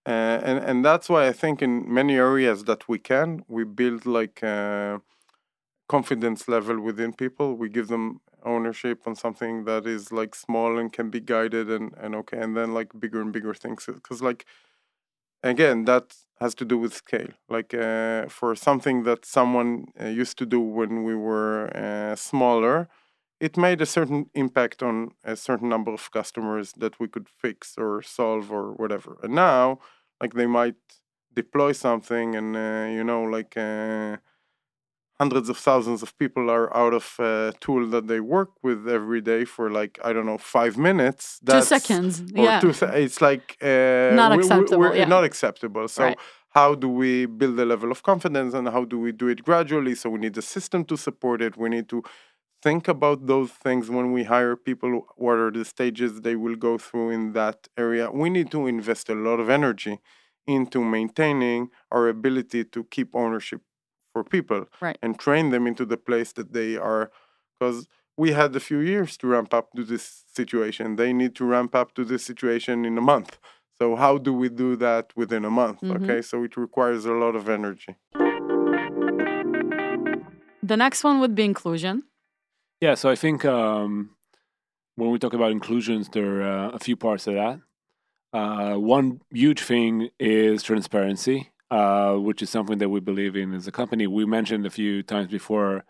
[0.05, 4.05] Uh, and and that's why I think in many areas that we can, we build
[4.05, 5.01] like a
[5.95, 7.49] confidence level within people.
[7.63, 8.07] We give them
[8.55, 12.53] ownership on something that is like small and can be guided and and okay and
[12.59, 13.83] then like bigger and bigger things.
[13.87, 14.43] Because like
[15.43, 16.05] again that
[16.41, 17.29] has to do with scale.
[17.49, 22.89] Like uh, for something that someone uh, used to do when we were uh, smaller
[23.41, 27.75] it made a certain impact on a certain number of customers that we could fix
[27.77, 29.19] or solve or whatever.
[29.25, 29.81] And now
[30.21, 30.77] like they might
[31.35, 34.17] deploy something and uh, you know like uh,
[35.23, 37.31] hundreds of thousands of people are out of a
[37.65, 41.25] tool that they work with every day for like I don't know five minutes.
[41.47, 42.13] That's, two seconds.
[42.47, 42.61] yeah.
[42.65, 44.81] Two se- it's like uh, not acceptable.
[44.81, 45.17] We're, yeah.
[45.17, 45.87] Not acceptable.
[45.99, 46.05] So.
[46.05, 46.19] Right.
[46.61, 49.95] How do we build a level of confidence and how do we do it gradually?
[50.01, 51.53] So, we need a system to support it.
[51.57, 51.99] We need to
[52.67, 54.91] think about those things when we hire people.
[55.25, 58.05] What are the stages they will go through in that area?
[58.23, 59.95] We need to invest a lot of energy
[60.47, 61.61] into maintaining
[61.95, 63.63] our ability to keep ownership
[64.13, 64.99] for people right.
[65.03, 67.11] and train them into the place that they are
[67.59, 70.97] because we had a few years to ramp up to this situation.
[70.97, 73.39] They need to ramp up to this situation in a month.
[73.81, 75.81] So how do we do that within a month?
[75.81, 76.05] Mm-hmm.
[76.05, 77.97] okay so it requires a lot of energy.
[80.63, 82.05] The next one would be inclusion.
[82.81, 84.11] Yeah so i think um,
[84.97, 87.61] when we talk about inclusions there are uh, a few parts of that.
[88.33, 93.67] Uh, one huge thing is transparency uh, which is something that we believe in as
[93.67, 94.07] a company.
[94.07, 95.85] We mentioned a few times before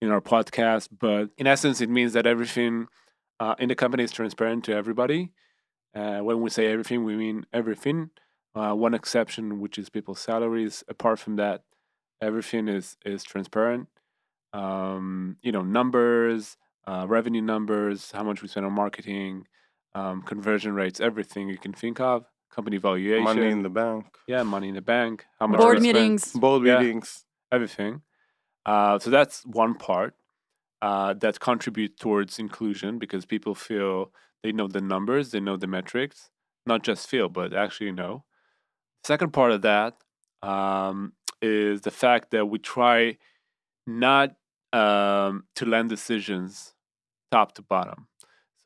[0.00, 2.86] in our podcast, but in essence, it means that everything
[3.40, 5.32] uh, in the company is transparent to everybody.
[5.94, 8.10] Uh, when we say everything, we mean everything.
[8.54, 10.84] Uh, one exception, which is people's salaries.
[10.88, 11.62] Apart from that,
[12.22, 13.88] everything is is transparent.
[14.52, 19.46] Um, you know, numbers, uh, revenue numbers, how much we spend on marketing,
[19.96, 24.06] um, conversion rates, everything you can think of company valuation, money in the bank.
[24.26, 25.24] Yeah, money in the bank.
[25.38, 28.02] How much board meetings, board yeah, meetings, everything.
[28.64, 30.14] Uh, so that's one part
[30.80, 34.12] uh, that contributes towards inclusion because people feel
[34.42, 36.30] they know the numbers, they know the metrics,
[36.66, 38.24] not just feel, but actually know.
[39.04, 39.94] Second part of that
[40.42, 41.12] um,
[41.42, 43.16] is the fact that we try
[43.86, 44.34] not
[44.72, 46.74] um, to land decisions
[47.30, 48.06] top to bottom.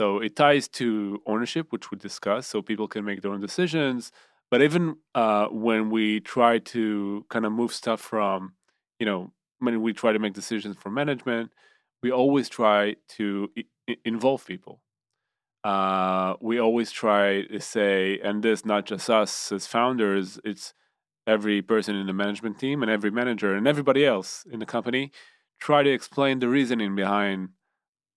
[0.00, 4.12] So it ties to ownership, which we discussed, so people can make their own decisions.
[4.50, 8.54] But even uh, when we try to kind of move stuff from,
[8.98, 11.50] you know, when we try to make decisions for management,
[12.02, 14.80] we always try to I- involve people.
[15.64, 20.74] Uh, we always try to say, and this not just us as founders, it's
[21.26, 25.12] every person in the management team and every manager and everybody else in the company,
[25.60, 27.50] try to explain the reasoning behind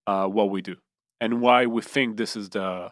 [0.08, 0.76] uh, what we do
[1.21, 2.91] and why we think this is the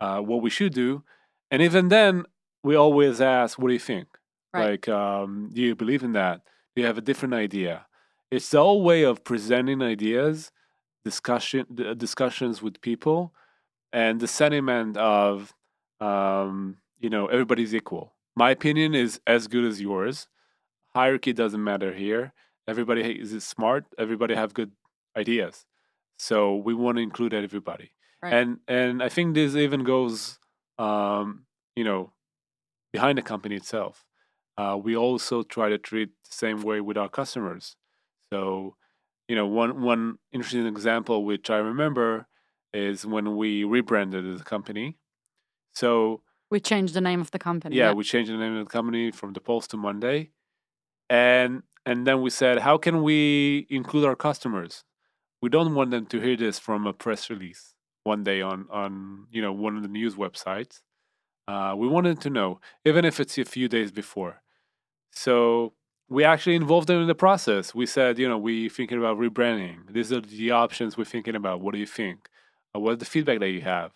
[0.00, 1.02] uh, what we should do.
[1.50, 2.24] And even then,
[2.62, 4.06] we always ask, "What do you think?
[4.54, 4.70] Right.
[4.72, 6.42] Like, um, do you believe in that?
[6.76, 7.86] Do you have a different idea?"
[8.30, 10.52] It's the whole way of presenting ideas,
[11.04, 13.34] discussion discussions with people,
[13.92, 15.54] and the sentiment of,
[16.00, 18.14] um, you know, everybody's equal.
[18.36, 20.28] My opinion is as good as yours.
[20.94, 22.32] Hierarchy doesn't matter here.
[22.68, 23.84] Everybody is smart.
[23.98, 24.72] Everybody have good
[25.16, 25.66] ideas.
[26.22, 27.90] So we want to include everybody.
[28.22, 28.32] Right.
[28.32, 30.38] And and I think this even goes
[30.78, 32.12] um, you know,
[32.92, 34.04] behind the company itself.
[34.56, 37.74] Uh, we also try to treat the same way with our customers.
[38.32, 38.76] So,
[39.28, 42.26] you know, one one interesting example which I remember
[42.72, 44.98] is when we rebranded the company.
[45.74, 47.74] So We changed the name of the company.
[47.76, 50.30] yeah, we changed the name of the company from daPulse to Monday,
[51.10, 54.84] and and then we said, how can we include our customers?
[55.42, 57.74] We don't want them to hear this from a press release
[58.04, 60.80] one day on on you know one of the news websites.
[61.48, 64.42] Uh, we wanted to know, even if it's a few days before.
[65.12, 65.74] So
[66.08, 67.74] we actually involved them in the process.
[67.74, 69.92] We said, you know, we thinking about rebranding.
[69.92, 71.60] These are the options we're thinking about.
[71.60, 72.28] What do you think?
[72.74, 73.92] Uh, what's the feedback that you have?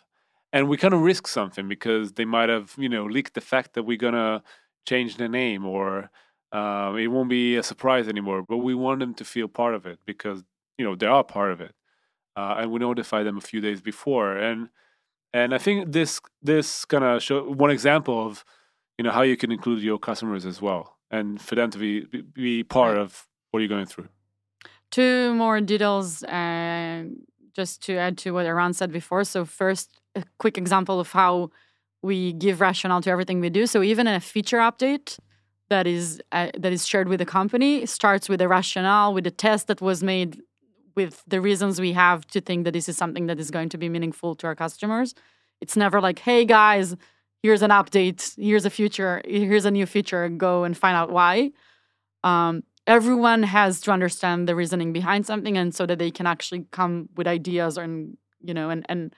[0.53, 3.75] And we kind of risk something because they might have, you know, leaked the fact
[3.75, 4.43] that we're gonna
[4.89, 6.11] change the name or
[6.53, 8.43] um, it won't be a surprise anymore.
[8.49, 10.43] But we want them to feel part of it because
[10.79, 11.75] you know they are part of it,
[12.37, 14.37] uh, and we notify them a few days before.
[14.37, 14.69] And
[15.33, 18.45] and I think this this kind of show one example of
[18.99, 22.07] you know how you can include your customers as well, and for them to be
[22.35, 24.09] be, part of what you're going through.
[24.91, 27.05] Two more details, uh,
[27.55, 29.25] just to add to what Eran said before.
[29.25, 31.51] So, first, a quick example of how
[32.03, 33.67] we give rationale to everything we do.
[33.67, 35.19] So, even in a feature update
[35.69, 39.31] that is uh, that is shared with the company starts with a rationale, with a
[39.31, 40.41] test that was made,
[40.97, 43.79] with the reasons we have to think that this is something that is going to
[43.79, 45.15] be meaningful to our customers.
[45.61, 46.97] It's never like, "Hey guys,
[47.43, 51.53] here's an update, here's a future, here's a new feature, go and find out why."
[52.25, 56.67] Um, everyone has to understand the reasoning behind something and so that they can actually
[56.71, 59.15] come with ideas and you know and and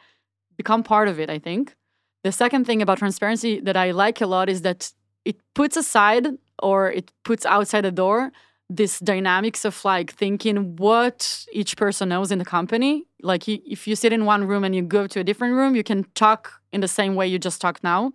[0.56, 1.76] become part of it i think
[2.24, 4.92] the second thing about transparency that i like a lot is that
[5.24, 6.26] it puts aside
[6.62, 8.32] or it puts outside the door
[8.70, 13.04] this dynamics of like thinking what each person knows in the company.
[13.22, 15.74] Like you, if you sit in one room and you go to a different room
[15.74, 18.12] you can talk in the same way you just talk now.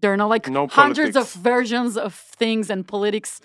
[0.00, 3.40] There are no like No hundreds of versions of things and politics.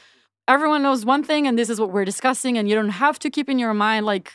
[0.48, 3.30] Everyone knows one thing and this is what we're discussing and you don't have to
[3.30, 4.34] keep in your mind like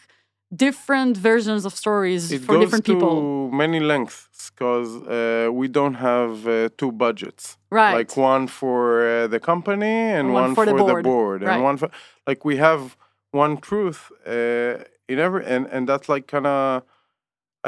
[0.57, 5.67] different versions of stories it for goes different to people many lengths because uh, we
[5.69, 9.87] don't have uh, two budgets right like one for uh, the company
[10.17, 11.05] and one one, for for, the the board.
[11.11, 11.55] board, Right.
[11.55, 11.88] and one for
[12.29, 12.97] like we have
[13.33, 14.75] one truth uh,
[15.12, 16.83] in every and and that's like kind of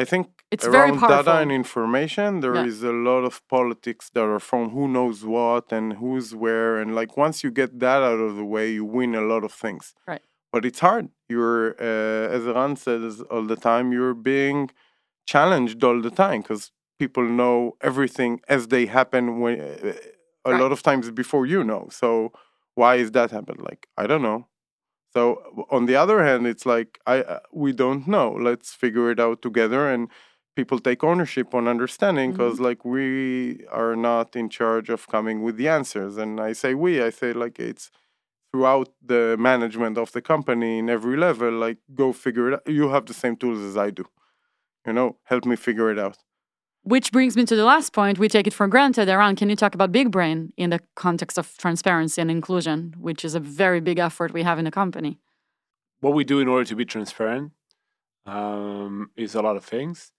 [0.03, 2.91] I think It's very around data and information there is Yeah.
[2.91, 7.17] a lot of politics that are from who knows what and who's where and like
[7.17, 10.23] once you get that out of the way you win a lot of things Right.
[10.57, 11.07] But it's hard.
[11.35, 14.71] You're uh, as Ran says all the time you're being
[15.35, 19.95] challenged all the time because people know everything as they happen when uh,
[20.45, 20.61] a Right.
[20.63, 21.89] lot of times before you know.
[22.03, 22.09] So
[22.81, 24.41] why is that happen like i don't know.
[25.15, 28.29] So on the other hand it's like i uh, we don't know.
[28.49, 30.09] Let's figure it out together and
[30.59, 35.57] people take ownership on understanding because like we are not in charge of coming with
[35.57, 36.17] the answers.
[36.23, 37.91] And i say we i say like it's
[38.57, 42.63] throughout the management of the company in every level like go figure it out.
[42.67, 44.05] You have the same tools as i do
[44.87, 45.17] you know?
[45.25, 46.19] Help me figure it out.
[46.83, 48.19] Which brings me to the last point.
[48.19, 49.09] We take it for granted.
[49.09, 53.35] Eran, can you talk about BigBrain in the context of transparency and inclusion which is
[53.35, 55.19] a very big effort we have in the company?
[56.01, 57.53] What we do in order to be transparent
[58.25, 60.13] um, is a lot of things.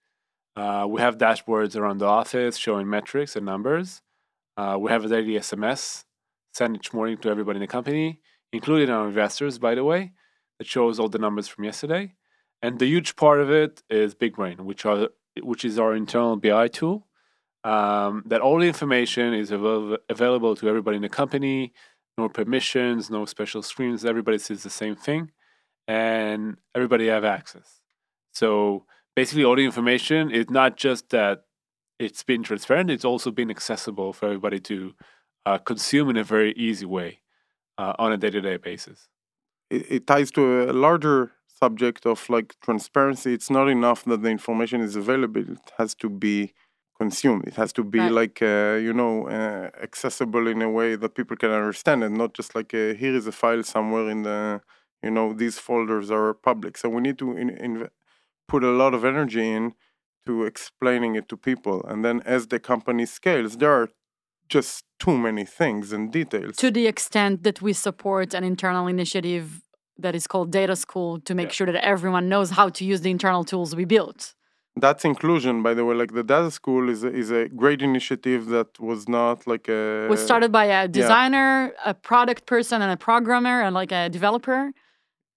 [0.54, 4.02] Uh, we have dashboards around the office showing metrics and numbers.
[4.56, 6.04] Uh, we have a daily SMS
[6.52, 8.20] sent each morning to everybody in the company,
[8.52, 10.12] including our investors, by the way,
[10.58, 12.14] that shows all the numbers from yesterday.
[12.62, 15.08] And the huge part of it is BigBrain, which are
[15.42, 17.06] which is our internal BI tool.
[17.62, 21.72] Um, that all the information is avail- available to everybody in the company.
[22.16, 24.04] No permissions, no special screens.
[24.04, 25.30] Everybody sees the same thing
[25.88, 27.80] and everybody have access.
[28.32, 28.84] So
[29.16, 31.44] basically, all the information is not just that
[31.98, 34.94] it's been transparent; it's also been accessible for everybody to
[35.46, 37.20] uh, consume in a very easy way
[37.78, 39.08] uh, on a day-to-day basis.
[39.70, 43.34] it, it ties to a larger subject of like transparency.
[43.34, 45.42] It's not enough that the information is available.
[45.42, 46.52] It has to be
[47.00, 47.46] consumed.
[47.46, 48.12] It has to be Right.
[48.20, 52.34] like uh, you know uh, accessible in a way that people can understand and not
[52.34, 54.60] just like uh here is a file somewhere in the
[55.02, 56.76] you know these folders are public.
[56.78, 57.88] So we need to in, in,
[58.48, 59.74] put a lot of energy in
[60.26, 61.84] to explaining it to people.
[61.86, 63.88] And then as the company scales there are
[64.48, 69.44] just too many things and details to the extent that we support an internal initiative
[70.04, 71.52] that is called data school to make Yeah.
[71.58, 74.34] sure that everyone knows how to use the internal tools we built
[74.84, 78.46] that's inclusion by the way like the data school is a, is a great initiative
[78.54, 82.96] that was not like a was started by a designer, a product person, and a
[82.96, 84.70] programmer, and like a developer.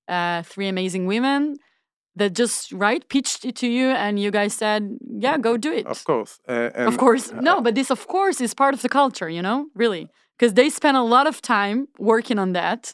[0.07, 1.41] Uh, three amazing women
[2.15, 5.85] that just right pitched it to you, and you guys said, "Yeah, go do it."
[5.85, 8.89] of course uh, and of course, no, but this, of course, is part of the
[8.89, 9.29] culture.
[9.29, 10.07] You know, really,
[10.37, 12.93] because they spend a lot of time working on that,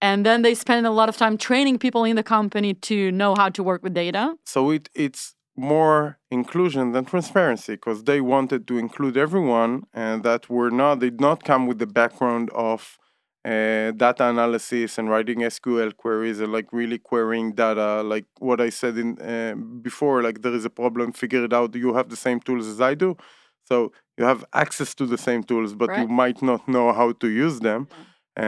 [0.00, 3.34] and then they spend a lot of time training people in the company to know
[3.34, 4.34] how to work with data.
[4.44, 10.42] so it it's more inclusion than transparency because they wanted to include everyone and that
[10.50, 12.98] were not they did not come with the background of
[13.44, 18.70] uh, data analysis and writing SQL queries and like really querying data like what I
[18.70, 21.74] said in uh, before like there is a problem figure it out.
[21.74, 23.16] You have the same tools as I do.
[23.64, 26.00] So you have access to the same tools but Right.
[26.00, 27.88] you might not know how to use them
[28.36, 28.40] uh,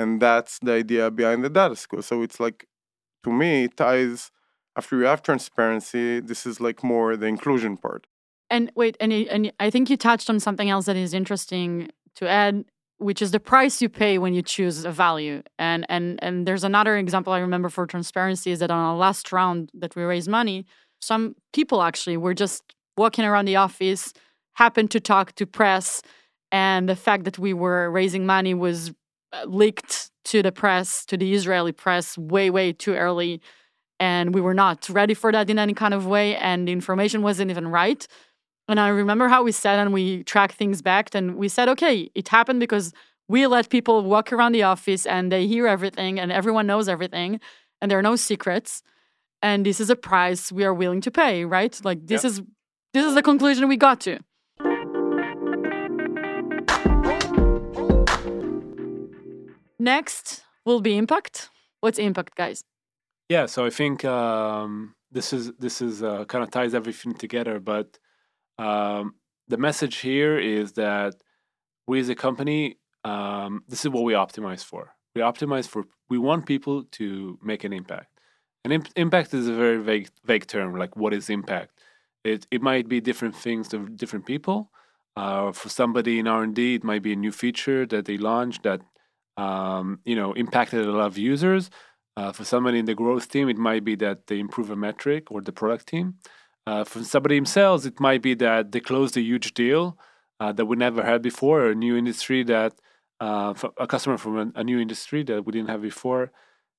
[0.00, 2.02] and that's the idea behind the data school.
[2.02, 2.66] So it's like
[3.24, 4.30] to me it ties
[4.76, 8.06] after you have transparency this is like more the inclusion part.
[8.48, 12.28] And wait, and and I think you touched on something else that is interesting to
[12.28, 12.64] add,
[13.00, 15.42] which is the price you pay when you choose a value.
[15.58, 19.32] And and and there's another example I remember for transparency is that on our last
[19.32, 20.66] round that we raised money,
[21.00, 22.62] some people actually were just
[22.96, 24.12] walking around the office,
[24.54, 26.02] happened to talk to press,
[26.52, 28.92] and the fact that we were raising money was
[29.32, 33.40] uh, leaked to the press, to the Israeli press, way way too early.
[33.98, 37.22] And we were not ready for that in any kind of way, and the information
[37.22, 38.06] wasn't even right.
[38.70, 42.08] And I remember how we sat and we tracked things back and we said, okay,
[42.14, 42.92] it happened because
[43.26, 47.40] we let people walk around the office and they hear everything and everyone knows everything
[47.80, 48.84] and there are no secrets.
[49.42, 51.80] And this is a price we are willing to pay, right?
[51.82, 52.42] Like this is
[52.94, 54.20] this is the conclusion we got to.
[59.80, 61.50] Next will be impact.
[61.80, 62.62] What's impact, guys?
[63.28, 67.58] Yeah, so I think um, this is this is uh, kind of ties everything together.
[67.58, 67.98] But
[68.60, 69.14] um,
[69.48, 71.14] the message here is that
[71.86, 74.94] we as a company, um, this is what we optimize for.
[75.14, 78.08] We optimize for we want people to make an impact.
[78.64, 80.76] And imp- impact is a very vague vague term.
[80.76, 81.72] Like, what is impact?
[82.22, 84.70] It it might be different things to different people.
[85.16, 88.18] Uh, for somebody in R and D, it might be a new feature that they
[88.18, 88.82] launched that
[89.36, 91.70] um, you know impacted a lot of users.
[92.16, 95.30] Uh, for somebody in the growth team, it might be that they improve a metric
[95.30, 96.16] or the product team.
[96.70, 99.82] Uh, for somebody themselves, it might be that they closed a huge deal
[100.38, 102.72] uh, that we never had before, or a new industry that
[103.26, 103.52] uh,
[103.84, 106.30] a customer from a, a new industry that we didn't have before.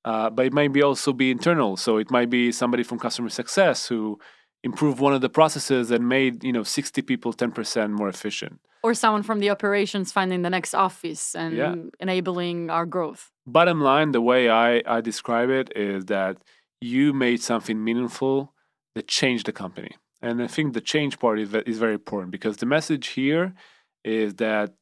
[0.05, 3.29] Uh, but it might be also be internal, so it might be somebody from customer
[3.41, 4.17] success who
[4.63, 8.55] improved one of the processes and made you know 60 people 10% more efficient.
[8.83, 11.75] Or someone from the operations finding the next office and Yeah.
[11.99, 13.23] enabling our growth.
[13.45, 16.37] bottom line, the way I, I describe it is that
[16.79, 18.53] you made something meaningful
[18.95, 19.91] that change the company.
[20.21, 23.53] And I think the change part is, very important because the message here
[24.03, 24.73] is that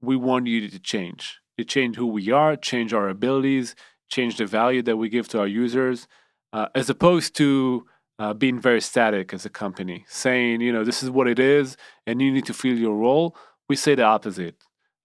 [0.00, 1.38] we want you to change.
[1.56, 3.74] You change who we are, change our abilities,
[4.08, 6.08] change the value that we give to our users,
[6.52, 7.86] uh, as opposed to
[8.18, 11.76] uh, being very static as a company, saying, you know, this is what it is
[12.06, 13.36] and you need to fill your role.
[13.68, 14.56] We say the opposite.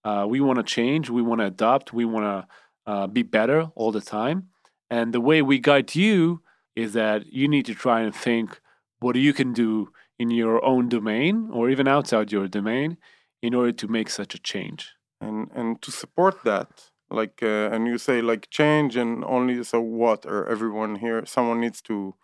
[0.03, 3.70] Uh, we want to change, we want to adopt, we want to uh, be better
[3.76, 4.49] all the time.
[4.89, 6.41] And the way we guide you
[6.76, 8.59] is that you need to try and think
[8.99, 12.97] what you can do in your own domain or even outside your domain
[13.41, 14.93] in order to make such a change.
[15.21, 16.69] and and to support that
[17.09, 21.59] like uh, and you say like change and only so what or everyone here someone
[21.65, 22.15] needs to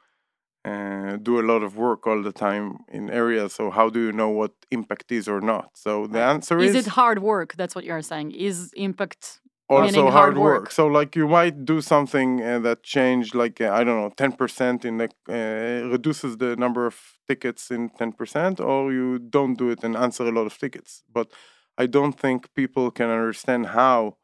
[0.66, 2.66] uh, do a lot of work all the time
[2.98, 6.60] in areas so how do you know what impact is or not so the answer
[6.60, 7.50] Is is, it hard work?
[7.60, 8.32] That's what you're saying.
[8.32, 9.40] Is impact
[9.72, 10.62] also hard, hard work.
[10.64, 10.72] work?
[10.72, 14.86] so like you might do something uh, that change like uh, i don't know 10%
[14.86, 16.96] in the uh, reduces the number of
[17.28, 21.32] tickets in 10% or you don't do it and answer a lot of tickets but
[21.78, 24.18] i don't think people can understand how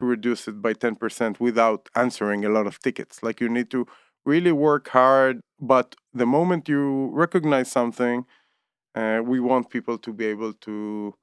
[0.00, 3.86] to reduce it by 10% without answering a lot of tickets like you need to
[4.24, 8.24] really work hard but the moment you recognize something
[8.94, 11.14] uh, we want people to be able to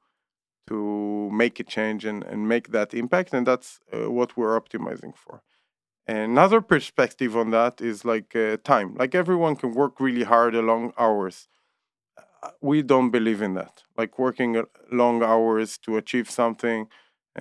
[0.68, 5.16] to make a change and, and make that impact and that's uh, what we're optimizing
[5.16, 5.42] for.
[6.08, 8.96] Another perspective on that is like uh, time.
[8.96, 11.48] Like everyone can work really hard long hours.
[12.44, 13.84] Uh, we don't believe in that.
[13.98, 16.88] Like working uh, long hours to achieve something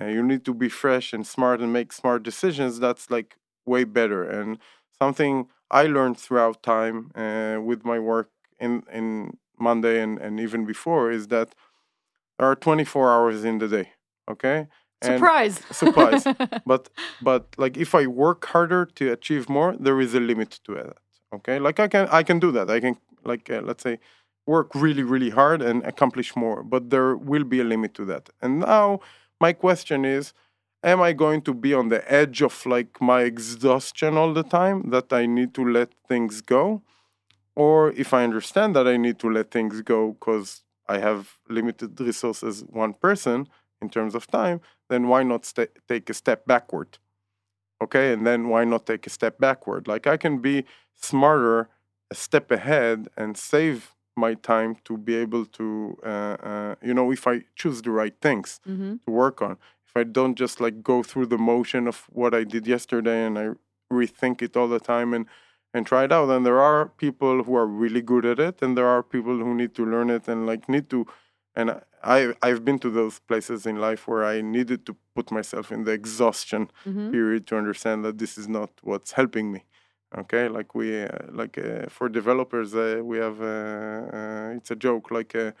[0.01, 3.83] uh, you need to be fresh and smart and make smart decisions that's like way
[3.83, 4.23] better.
[4.23, 4.57] And
[4.99, 10.65] something i learned throughout time uh, with my work in in monday and, and even
[10.65, 11.55] before is that
[12.41, 13.91] there are 24 hours in the day
[14.29, 14.67] okay?
[15.03, 15.61] And- surprise?
[15.71, 16.23] surprise.
[16.65, 16.89] but
[17.21, 20.97] but like if i work harder to achieve more there is a limit to that
[21.35, 21.59] okay?
[21.59, 22.69] Like i can i can do that.
[22.69, 23.99] I can like uh, let's say
[24.47, 28.29] work really really hard and accomplish more but there will be a limit to that.
[28.41, 29.01] And now
[29.39, 30.33] my question is
[30.83, 34.89] am i going to be on the edge of like my exhaustion all the time
[34.89, 36.81] that i need to let things go?
[37.55, 40.63] Or if i understand that i need to let things go because
[40.95, 41.21] i have
[41.57, 43.37] limited resources one person
[43.83, 44.57] in terms of time
[44.91, 46.91] then why not sta- take a step backward?
[47.85, 49.83] Okay and then why not take a step backward?
[49.93, 50.55] Like i can be
[51.11, 51.57] smarter
[52.13, 53.77] a step ahead and save
[54.17, 58.15] my time to be able to, uh, uh, you know, if I choose the right
[58.27, 59.53] things hmm to work on.
[59.87, 63.35] If I don't just like go through the motion of what I did yesterday and
[63.43, 63.45] I
[63.91, 65.25] rethink it all the time and
[65.73, 68.77] and try it out, And there are people who are really good at it, and
[68.77, 71.05] there are people who need to learn it and like need to.
[71.55, 75.71] And I I've been to those places in life where I needed to put myself
[75.71, 79.65] in the exhaustion hmm period to understand that this is not what's helping me
[80.17, 80.47] okay?
[80.47, 85.11] Like we uh, like uh, for developers uh, we have uh, uh, it's a joke
[85.11, 85.51] like uh,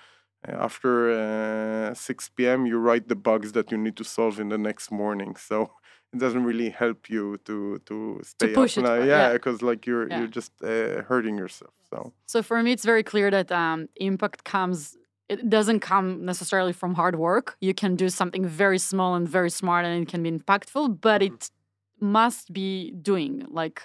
[0.47, 4.57] after uh, 6 p.m you write the bugs that you need to solve in the
[4.57, 5.35] next morning.
[5.35, 5.71] So
[6.13, 9.33] it doesn't really help you to to stay push up it, yeah yeah.
[9.33, 10.19] because like you're Yeah.
[10.19, 14.39] you're just uh, hurting yourself so So for me, it's very clear that um, impact
[14.53, 14.97] comes.
[15.33, 17.47] It doesn't come necessarily from hard work.
[17.67, 20.85] You can do something very small and very smart, and it can be impactful.
[21.07, 21.27] But Mhm.
[21.33, 21.51] it
[21.99, 23.33] must be doing.
[23.61, 23.77] Like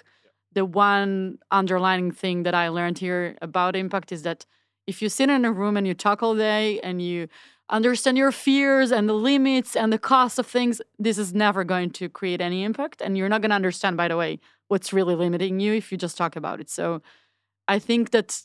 [0.57, 4.39] the one underlining thing that I learned here about impact is that
[4.91, 7.27] if you sit in a room and you talk all day and you
[7.69, 11.91] understand your fears and the limits and the cost of things, this is never going
[11.91, 13.01] to create any impact.
[13.01, 15.97] And you're not going to understand, by the way, what's really limiting you if you
[15.97, 16.69] just talk about it.
[16.69, 17.01] So
[17.67, 18.41] I think that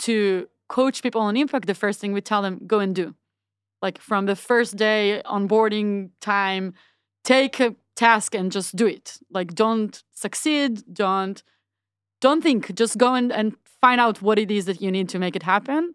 [0.00, 3.14] to coach people on impact, the first thing we tell them, go and do.
[3.80, 6.74] Like from the first day onboarding time,
[7.22, 9.18] take a task and just do it.
[9.30, 11.42] Like don't succeed, don't
[12.20, 15.18] don't think, just go and, and find out what it is that you need to
[15.18, 15.92] make it happen.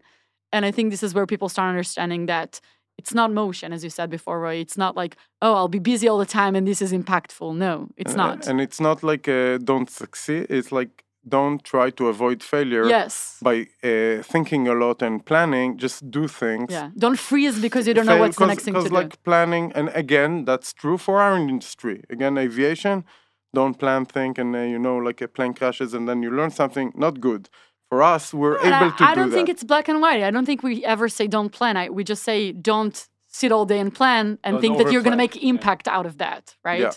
[0.52, 2.60] And I think this is where people start understanding that
[2.98, 4.56] it's not motion, as you said before, Roy.
[4.56, 7.56] It's not like, oh, I'll be busy all the time and this is impactful.
[7.56, 8.46] No, it's not.
[8.46, 13.36] and it's not like uh, don't succeed it's like don't try to avoid failure yes.
[13.42, 16.90] by uh, thinking a lot and planning just do things Yeah.
[16.96, 18.94] Don't freeze because you don't know fail what's the next thing to 'cause, do.
[18.94, 23.04] like planning and again that's true for our industry again aviation
[23.52, 26.50] don't plan think and uh, you know like a plane crashes and then you learn
[26.50, 27.48] something not good
[27.90, 29.98] for us we're And able I, to I do don't that think it's black and
[30.00, 30.22] white.
[30.22, 31.76] I don't think we ever say don't plan.
[31.76, 35.02] I, we just say don't sit all day and plan and Don't think that you're
[35.02, 36.80] going to make impact out of that, right?
[36.80, 36.92] Yeah.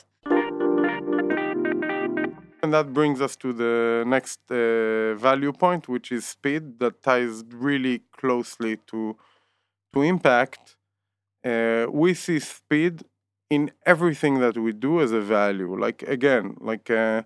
[2.63, 7.43] and that brings us to the next uh, value point which is speed that ties
[7.69, 9.01] really closely to
[9.93, 10.63] to impact
[11.51, 12.95] uh, we see speed
[13.49, 13.63] in
[13.93, 17.21] everything that we do as a value like again like uh,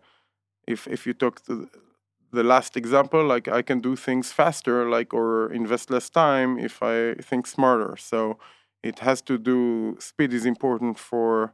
[0.73, 1.53] if if you talk to
[2.31, 6.81] the- last example like i can do things faster like or invest less time if
[6.83, 7.95] i think smarter.
[7.97, 8.37] So
[8.83, 11.53] it has to do speed is important for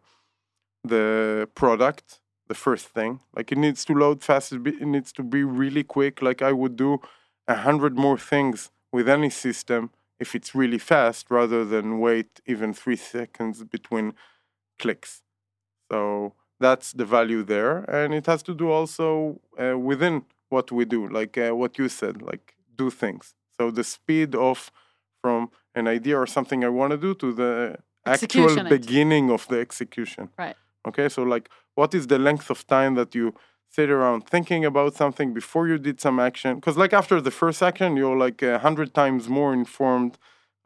[0.83, 3.21] the product the first thing.
[3.35, 6.21] Like it needs to load fast it it needs to be really quick.
[6.21, 6.99] Like i would do
[7.47, 12.73] a hundred more things with any system if it's really fast rather than wait even
[12.73, 14.13] three seconds between
[14.79, 15.21] clicks.
[15.91, 17.79] So that's the value there.
[17.89, 21.87] And it has to do also uh, within what we do like uh, what you
[21.99, 22.45] said like
[22.81, 23.23] do things
[23.57, 24.57] so the speed of
[25.21, 25.39] from
[25.79, 27.53] an idea or something i want to do to the
[28.05, 28.69] actual it.
[28.77, 30.57] beginning of the execution Right.
[30.89, 31.45] okay so like
[31.79, 33.25] what is the length of time that you
[33.77, 37.59] sit around thinking about something before you did some action because like after the first
[37.69, 40.13] action you're like a hundred times more informed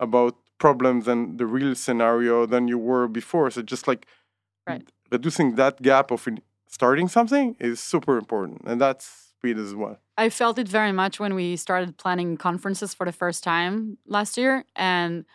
[0.07, 0.35] about
[0.65, 4.05] problems and the real scenario than you were before so just like
[4.67, 4.89] Right.
[5.11, 6.27] reducing that gap of
[6.67, 11.19] starting something is super important and that's speed as well I felt it very much
[11.19, 15.25] when we started planning conferences for the first time last year, and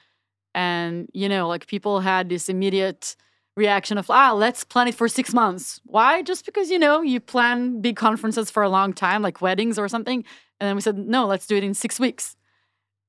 [0.54, 3.14] and you know, like people had this immediate
[3.56, 5.80] reaction of ah, let's plan it for six months.
[5.84, 6.22] Why?
[6.22, 9.88] Just because you know you plan big conferences for a long time, like weddings or
[9.88, 10.24] something,
[10.58, 12.36] and then we said no, let's do it in six weeks.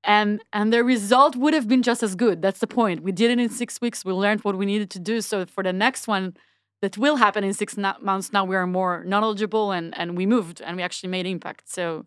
[0.03, 2.41] And and the result would have been just as good.
[2.43, 3.01] That's the point.
[3.01, 4.05] We did it in six weeks.
[4.05, 5.21] We learned what we needed to do.
[5.21, 6.35] So for the next one,
[6.84, 10.25] that will happen in six na- months now we are more knowledgeable and and we
[10.27, 12.05] moved and we actually made impact so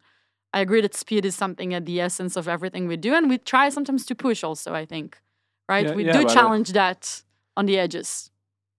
[0.54, 3.38] i agree that speed is something at the essence of everything we do and we
[3.38, 5.08] try sometimes to push also i think
[5.68, 7.22] right Yeah, we yeah, do uh, challenge that
[7.56, 8.30] on the edges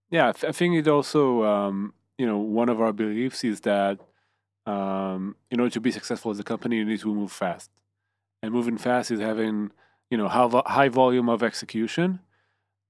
[0.10, 3.62] Yeah, I th- I think it also, um, you know, one of our beliefs is
[3.62, 4.00] that
[4.66, 7.72] um, in order to be successful as a company, you need to move fast.
[8.42, 9.72] And moving fast is having,
[10.12, 12.20] you know, high, high volume of execution.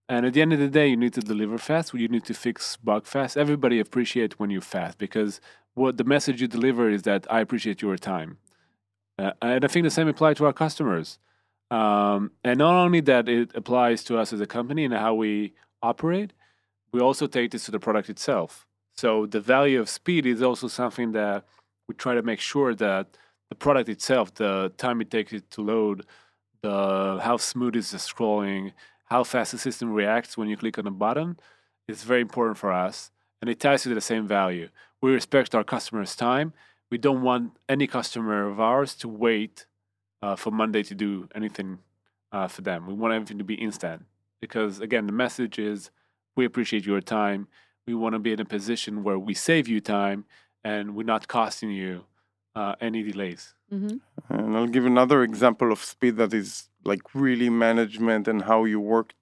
[0.10, 1.94] And at the end of the day, you need to deliver fast.
[1.94, 3.36] You need to fix bug fast.
[3.38, 5.42] Everybody appreciates when you're fast because
[5.74, 8.38] what the message you deliver is that I appreciate your time.
[9.20, 11.20] Uh, and I think the same apply to our customers.
[11.70, 15.54] Um, and not only that, it applies to us as a company and how we
[15.82, 16.32] operate,
[16.94, 18.66] we also take this to the product itself.
[18.96, 21.46] So the value of speed is also something that
[21.88, 23.18] we try to make sure that
[23.50, 26.06] the product itself, the time it takes it to load,
[26.62, 28.72] the how smooth is the scrolling,
[29.08, 31.38] how fast the system reacts when you click on a button,
[31.88, 34.70] is very important for us, and it ties to the same value.
[35.02, 36.54] We respect our customers' time,
[36.90, 39.66] we don't want any customer of ours to wait
[40.22, 41.80] uh, for Monday to do anything
[42.32, 42.88] uh, for them.
[42.88, 44.06] We want everything to be instant
[44.42, 45.92] because, again, the message is
[46.36, 47.48] we appreciate your time.
[47.86, 50.26] We want to be in a position where we save you time
[50.64, 52.06] and we're not costing you
[52.56, 53.54] uh, any delays.
[53.72, 54.00] Mhm.
[54.30, 58.80] And I'll give another example of speed that is like really management and how you
[58.80, 59.14] work.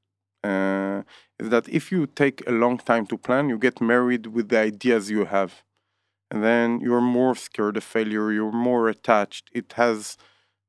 [0.44, 1.02] Uh,
[1.40, 4.60] is that if you take a long time to plan, you get married with the
[4.60, 5.64] ideas you have,
[6.32, 8.32] and then you're more scared of failure.
[8.32, 9.50] You're more attached.
[9.54, 10.18] It has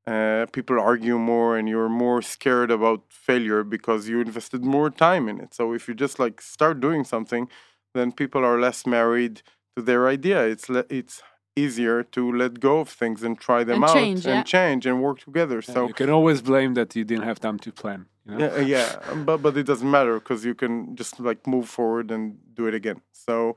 [0.06, 5.28] uh, people argue more, and you're more scared about failure because you invested more time
[5.28, 5.54] in it.
[5.54, 7.48] So if you just like start doing something,
[7.94, 9.42] then people are less married
[9.76, 10.44] to their idea.
[10.44, 11.22] It's le- it's
[11.56, 14.42] easier to let go of things and try them And out change, and yeah.
[14.42, 15.56] change and work together.
[15.66, 18.06] Yeah, So you can always blame that you didn't have time to plan.
[18.26, 18.38] You know?
[18.44, 22.10] yeah, yeah, um, but but it doesn't matter because you can just like move forward
[22.10, 23.00] and do it again.
[23.12, 23.56] So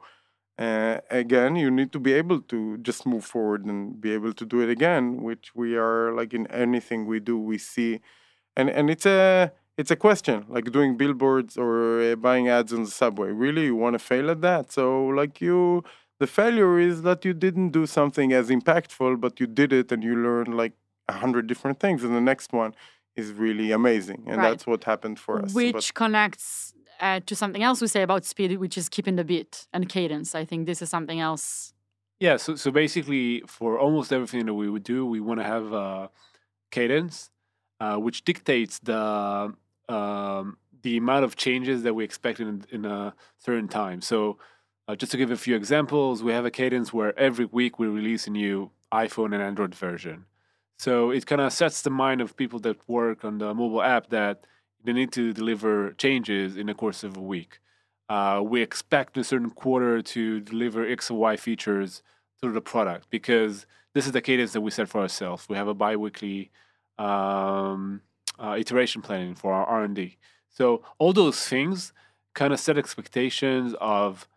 [0.58, 4.45] uh, again, you need to be able to just move forward and be able to
[4.45, 8.00] do it again, which we are like in anything we do, we see,
[8.56, 12.84] and and it's a it's a question like doing billboards or uh, buying ads on
[12.84, 13.30] the subway.
[13.32, 14.72] Really, you want to fail at that?
[14.72, 15.84] So like you.
[16.20, 20.03] The failure is that you didn't do something as impactful, but you did it and
[20.03, 20.74] you learned like
[21.07, 22.76] a hundred different things, and the next one
[23.15, 24.49] is really amazing, and Right.
[24.49, 25.53] that's what happened for us.
[25.53, 29.24] which But connects uh, to something else we say about speed, which is keeping the
[29.24, 30.36] beat and cadence.
[30.36, 31.74] I think this is something else.
[32.20, 35.72] Yeah, so so basically, for almost everything that we would do, we want to have
[35.72, 36.09] a
[36.70, 37.32] cadence,
[37.80, 39.53] uh, which dictates the
[39.88, 44.01] um, the amount of changes that we expect in in a certain time.
[44.01, 44.38] So,
[44.90, 47.86] uh, just to give a few examples, we have a cadence where every week we
[47.86, 50.26] release a new iPhone and Android version.
[50.80, 54.10] So it kind of sets the mind of people that work on the mobile app
[54.10, 54.46] that
[54.84, 57.60] they need to deliver changes in the course of a week.
[58.10, 62.02] Uh, we expect a certain quarter to deliver X or Y features
[62.42, 65.48] to the product because this is the cadence that we set for ourselves.
[65.48, 66.50] We have a bi-weekly
[66.98, 68.02] um,
[68.40, 70.18] uh, iteration planning for our R&D.
[70.50, 71.94] So all those things
[72.34, 74.28] kind of set expectations of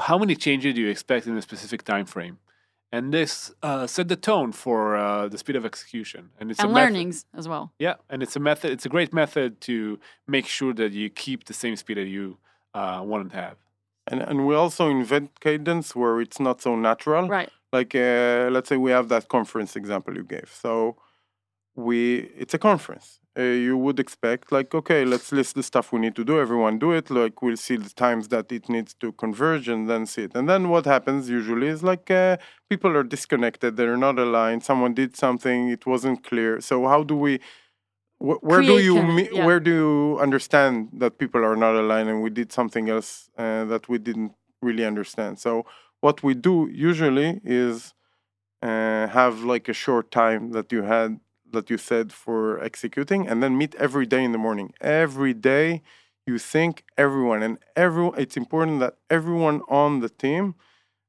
[0.00, 2.38] how many changes do you expect in a specific time frame.
[2.94, 6.28] And this uh, set the tone for uh, the speed of execution.
[6.38, 7.72] And it's and a method- learnings as well.
[7.78, 8.70] yeah, and it's a method.
[8.70, 12.36] It's a great method to make sure that you keep the same speed that you
[12.74, 13.56] uh, want to have.
[14.10, 17.28] and and we also invent cadence where it's not so natural.
[17.28, 17.50] Right.
[17.72, 20.50] Like uh, let's say we have that conference example you gave.
[20.64, 20.96] So
[21.74, 23.20] we it's a conference.
[23.38, 26.38] Uh, you would expect like okay, let's list the stuff we need to do.
[26.38, 27.10] Everyone do it.
[27.10, 30.34] Like we'll see the times that it needs to converge and then see it.
[30.34, 32.36] And then what happens usually is like uh,
[32.68, 33.76] people are disconnected.
[33.78, 34.64] They're not aligned.
[34.64, 35.70] Someone did something.
[35.70, 36.60] It wasn't clear.
[36.60, 37.40] So how do we?
[38.18, 38.96] wh- Where do you
[39.32, 39.44] yeah.
[39.46, 43.64] where do you understand that people are not aligned and we did something else uh,
[43.66, 45.38] that we didn't really understand?
[45.38, 45.66] So
[46.00, 47.94] what we do usually is
[48.62, 51.20] uh, have like a short time that you had
[51.52, 54.72] that you said for executing and then meet every day in the morning.
[54.80, 55.82] Every day
[56.26, 60.54] you think everyone and everyone it's important that everyone on the team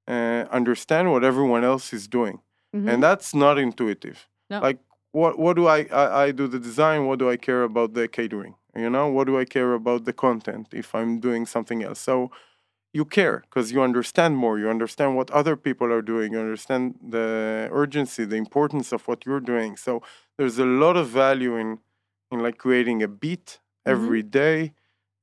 [0.08, 2.40] uh, understand what everyone else is doing.
[2.76, 2.90] Mhm.
[2.92, 4.28] and that's not intuitive.
[4.50, 4.60] No.
[4.68, 4.80] like
[5.12, 8.08] what what do I, I i do the design what do i care about the
[8.08, 8.56] catering?
[8.84, 12.00] You know what do i care about the content if i'm doing something else?
[12.00, 12.16] So
[12.94, 16.96] you care because you understand more you understand what other people are doing you understand
[17.02, 19.76] the urgency the importance of what you're doing.
[19.76, 20.02] So
[20.38, 21.80] there's a lot of value in
[22.32, 23.92] in like creating a beat mm-hmm.
[23.92, 24.74] every day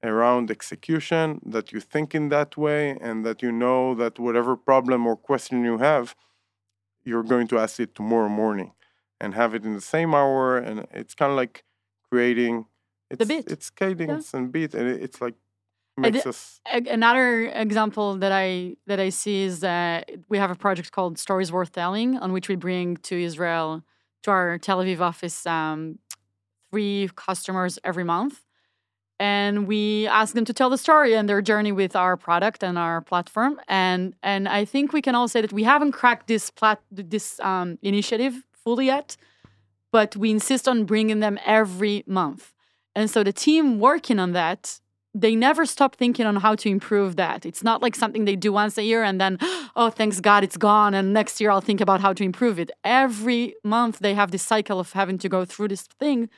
[0.03, 5.07] around execution that you think in that way and that you know that whatever problem
[5.07, 6.15] or question you have
[7.05, 8.73] you're going to ask it tomorrow morning
[9.21, 11.65] and have it in the same hour and it's kind of like
[12.11, 12.67] creating
[13.11, 13.47] it's, beat.
[13.49, 15.35] it's cadence and beat and it- it's like
[15.97, 20.93] makes us Another example that I that I see is that we have a project
[20.93, 23.83] called Stories Worth Telling, on which we bring to Israel
[24.23, 25.99] to our Tel Aviv office um,
[26.71, 28.45] three customers every month,
[29.19, 32.79] and we ask them to tell the story and their journey with our product and
[32.79, 33.61] our platform.
[33.69, 37.41] And and I think we can all say that we haven't cracked this plat this
[37.41, 39.17] um, initiative fully yet,
[39.91, 42.53] but we insist on bringing them every month.
[42.95, 44.81] And so the team working on that
[45.15, 47.45] they never stop thinking on how to improve that.
[47.45, 49.39] It's not like something they do once a year and then,
[49.77, 50.95] oh, thanks God, it's gone.
[50.95, 52.71] And next year I'll think about how to improve it.
[52.85, 56.29] Every month they have this cycle of having to go through this thing.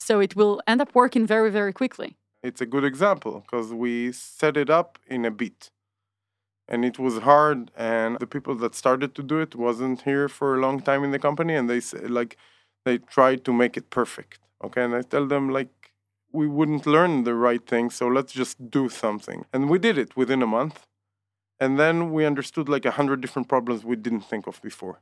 [0.00, 2.16] So it will end up working very, very quickly.
[2.42, 5.70] it's a good example because we set it up in a beat
[6.68, 10.48] and it was hard and the people that started to do it wasn't here for
[10.54, 11.80] a long time in the company and they
[12.20, 12.36] like
[12.84, 15.70] they tried to make it perfect okay and i tell them like
[16.40, 20.10] we wouldn't learn the right thing so let's just do something and we did it
[20.20, 20.78] within a month
[21.58, 25.00] and then we understood like a hundred different problems we didn't think of before.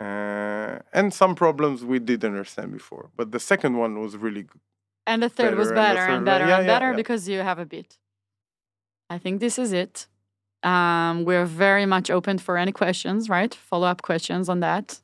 [0.00, 4.60] Uh, and some problems we did understand before, but the second one was really good.
[5.06, 6.90] And the third was Better and the better third and better yeah, and yeah, better
[6.90, 6.96] yeah.
[6.96, 7.98] because you have a bit.
[9.10, 10.06] I think this is it.
[10.62, 13.54] Um, we're very much open for any questions, right?
[13.54, 15.00] Follow up questions on that.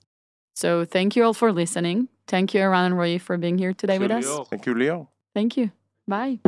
[0.55, 2.09] So thank you all for listening.
[2.27, 4.27] Thank you, Eran and Roy, for being here today with us.
[4.49, 5.11] Thank you, Leo.
[5.37, 5.71] Thank you.
[6.09, 6.39] Bye.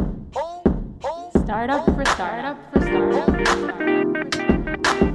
[1.45, 5.08] Startup for startup for startup for startup.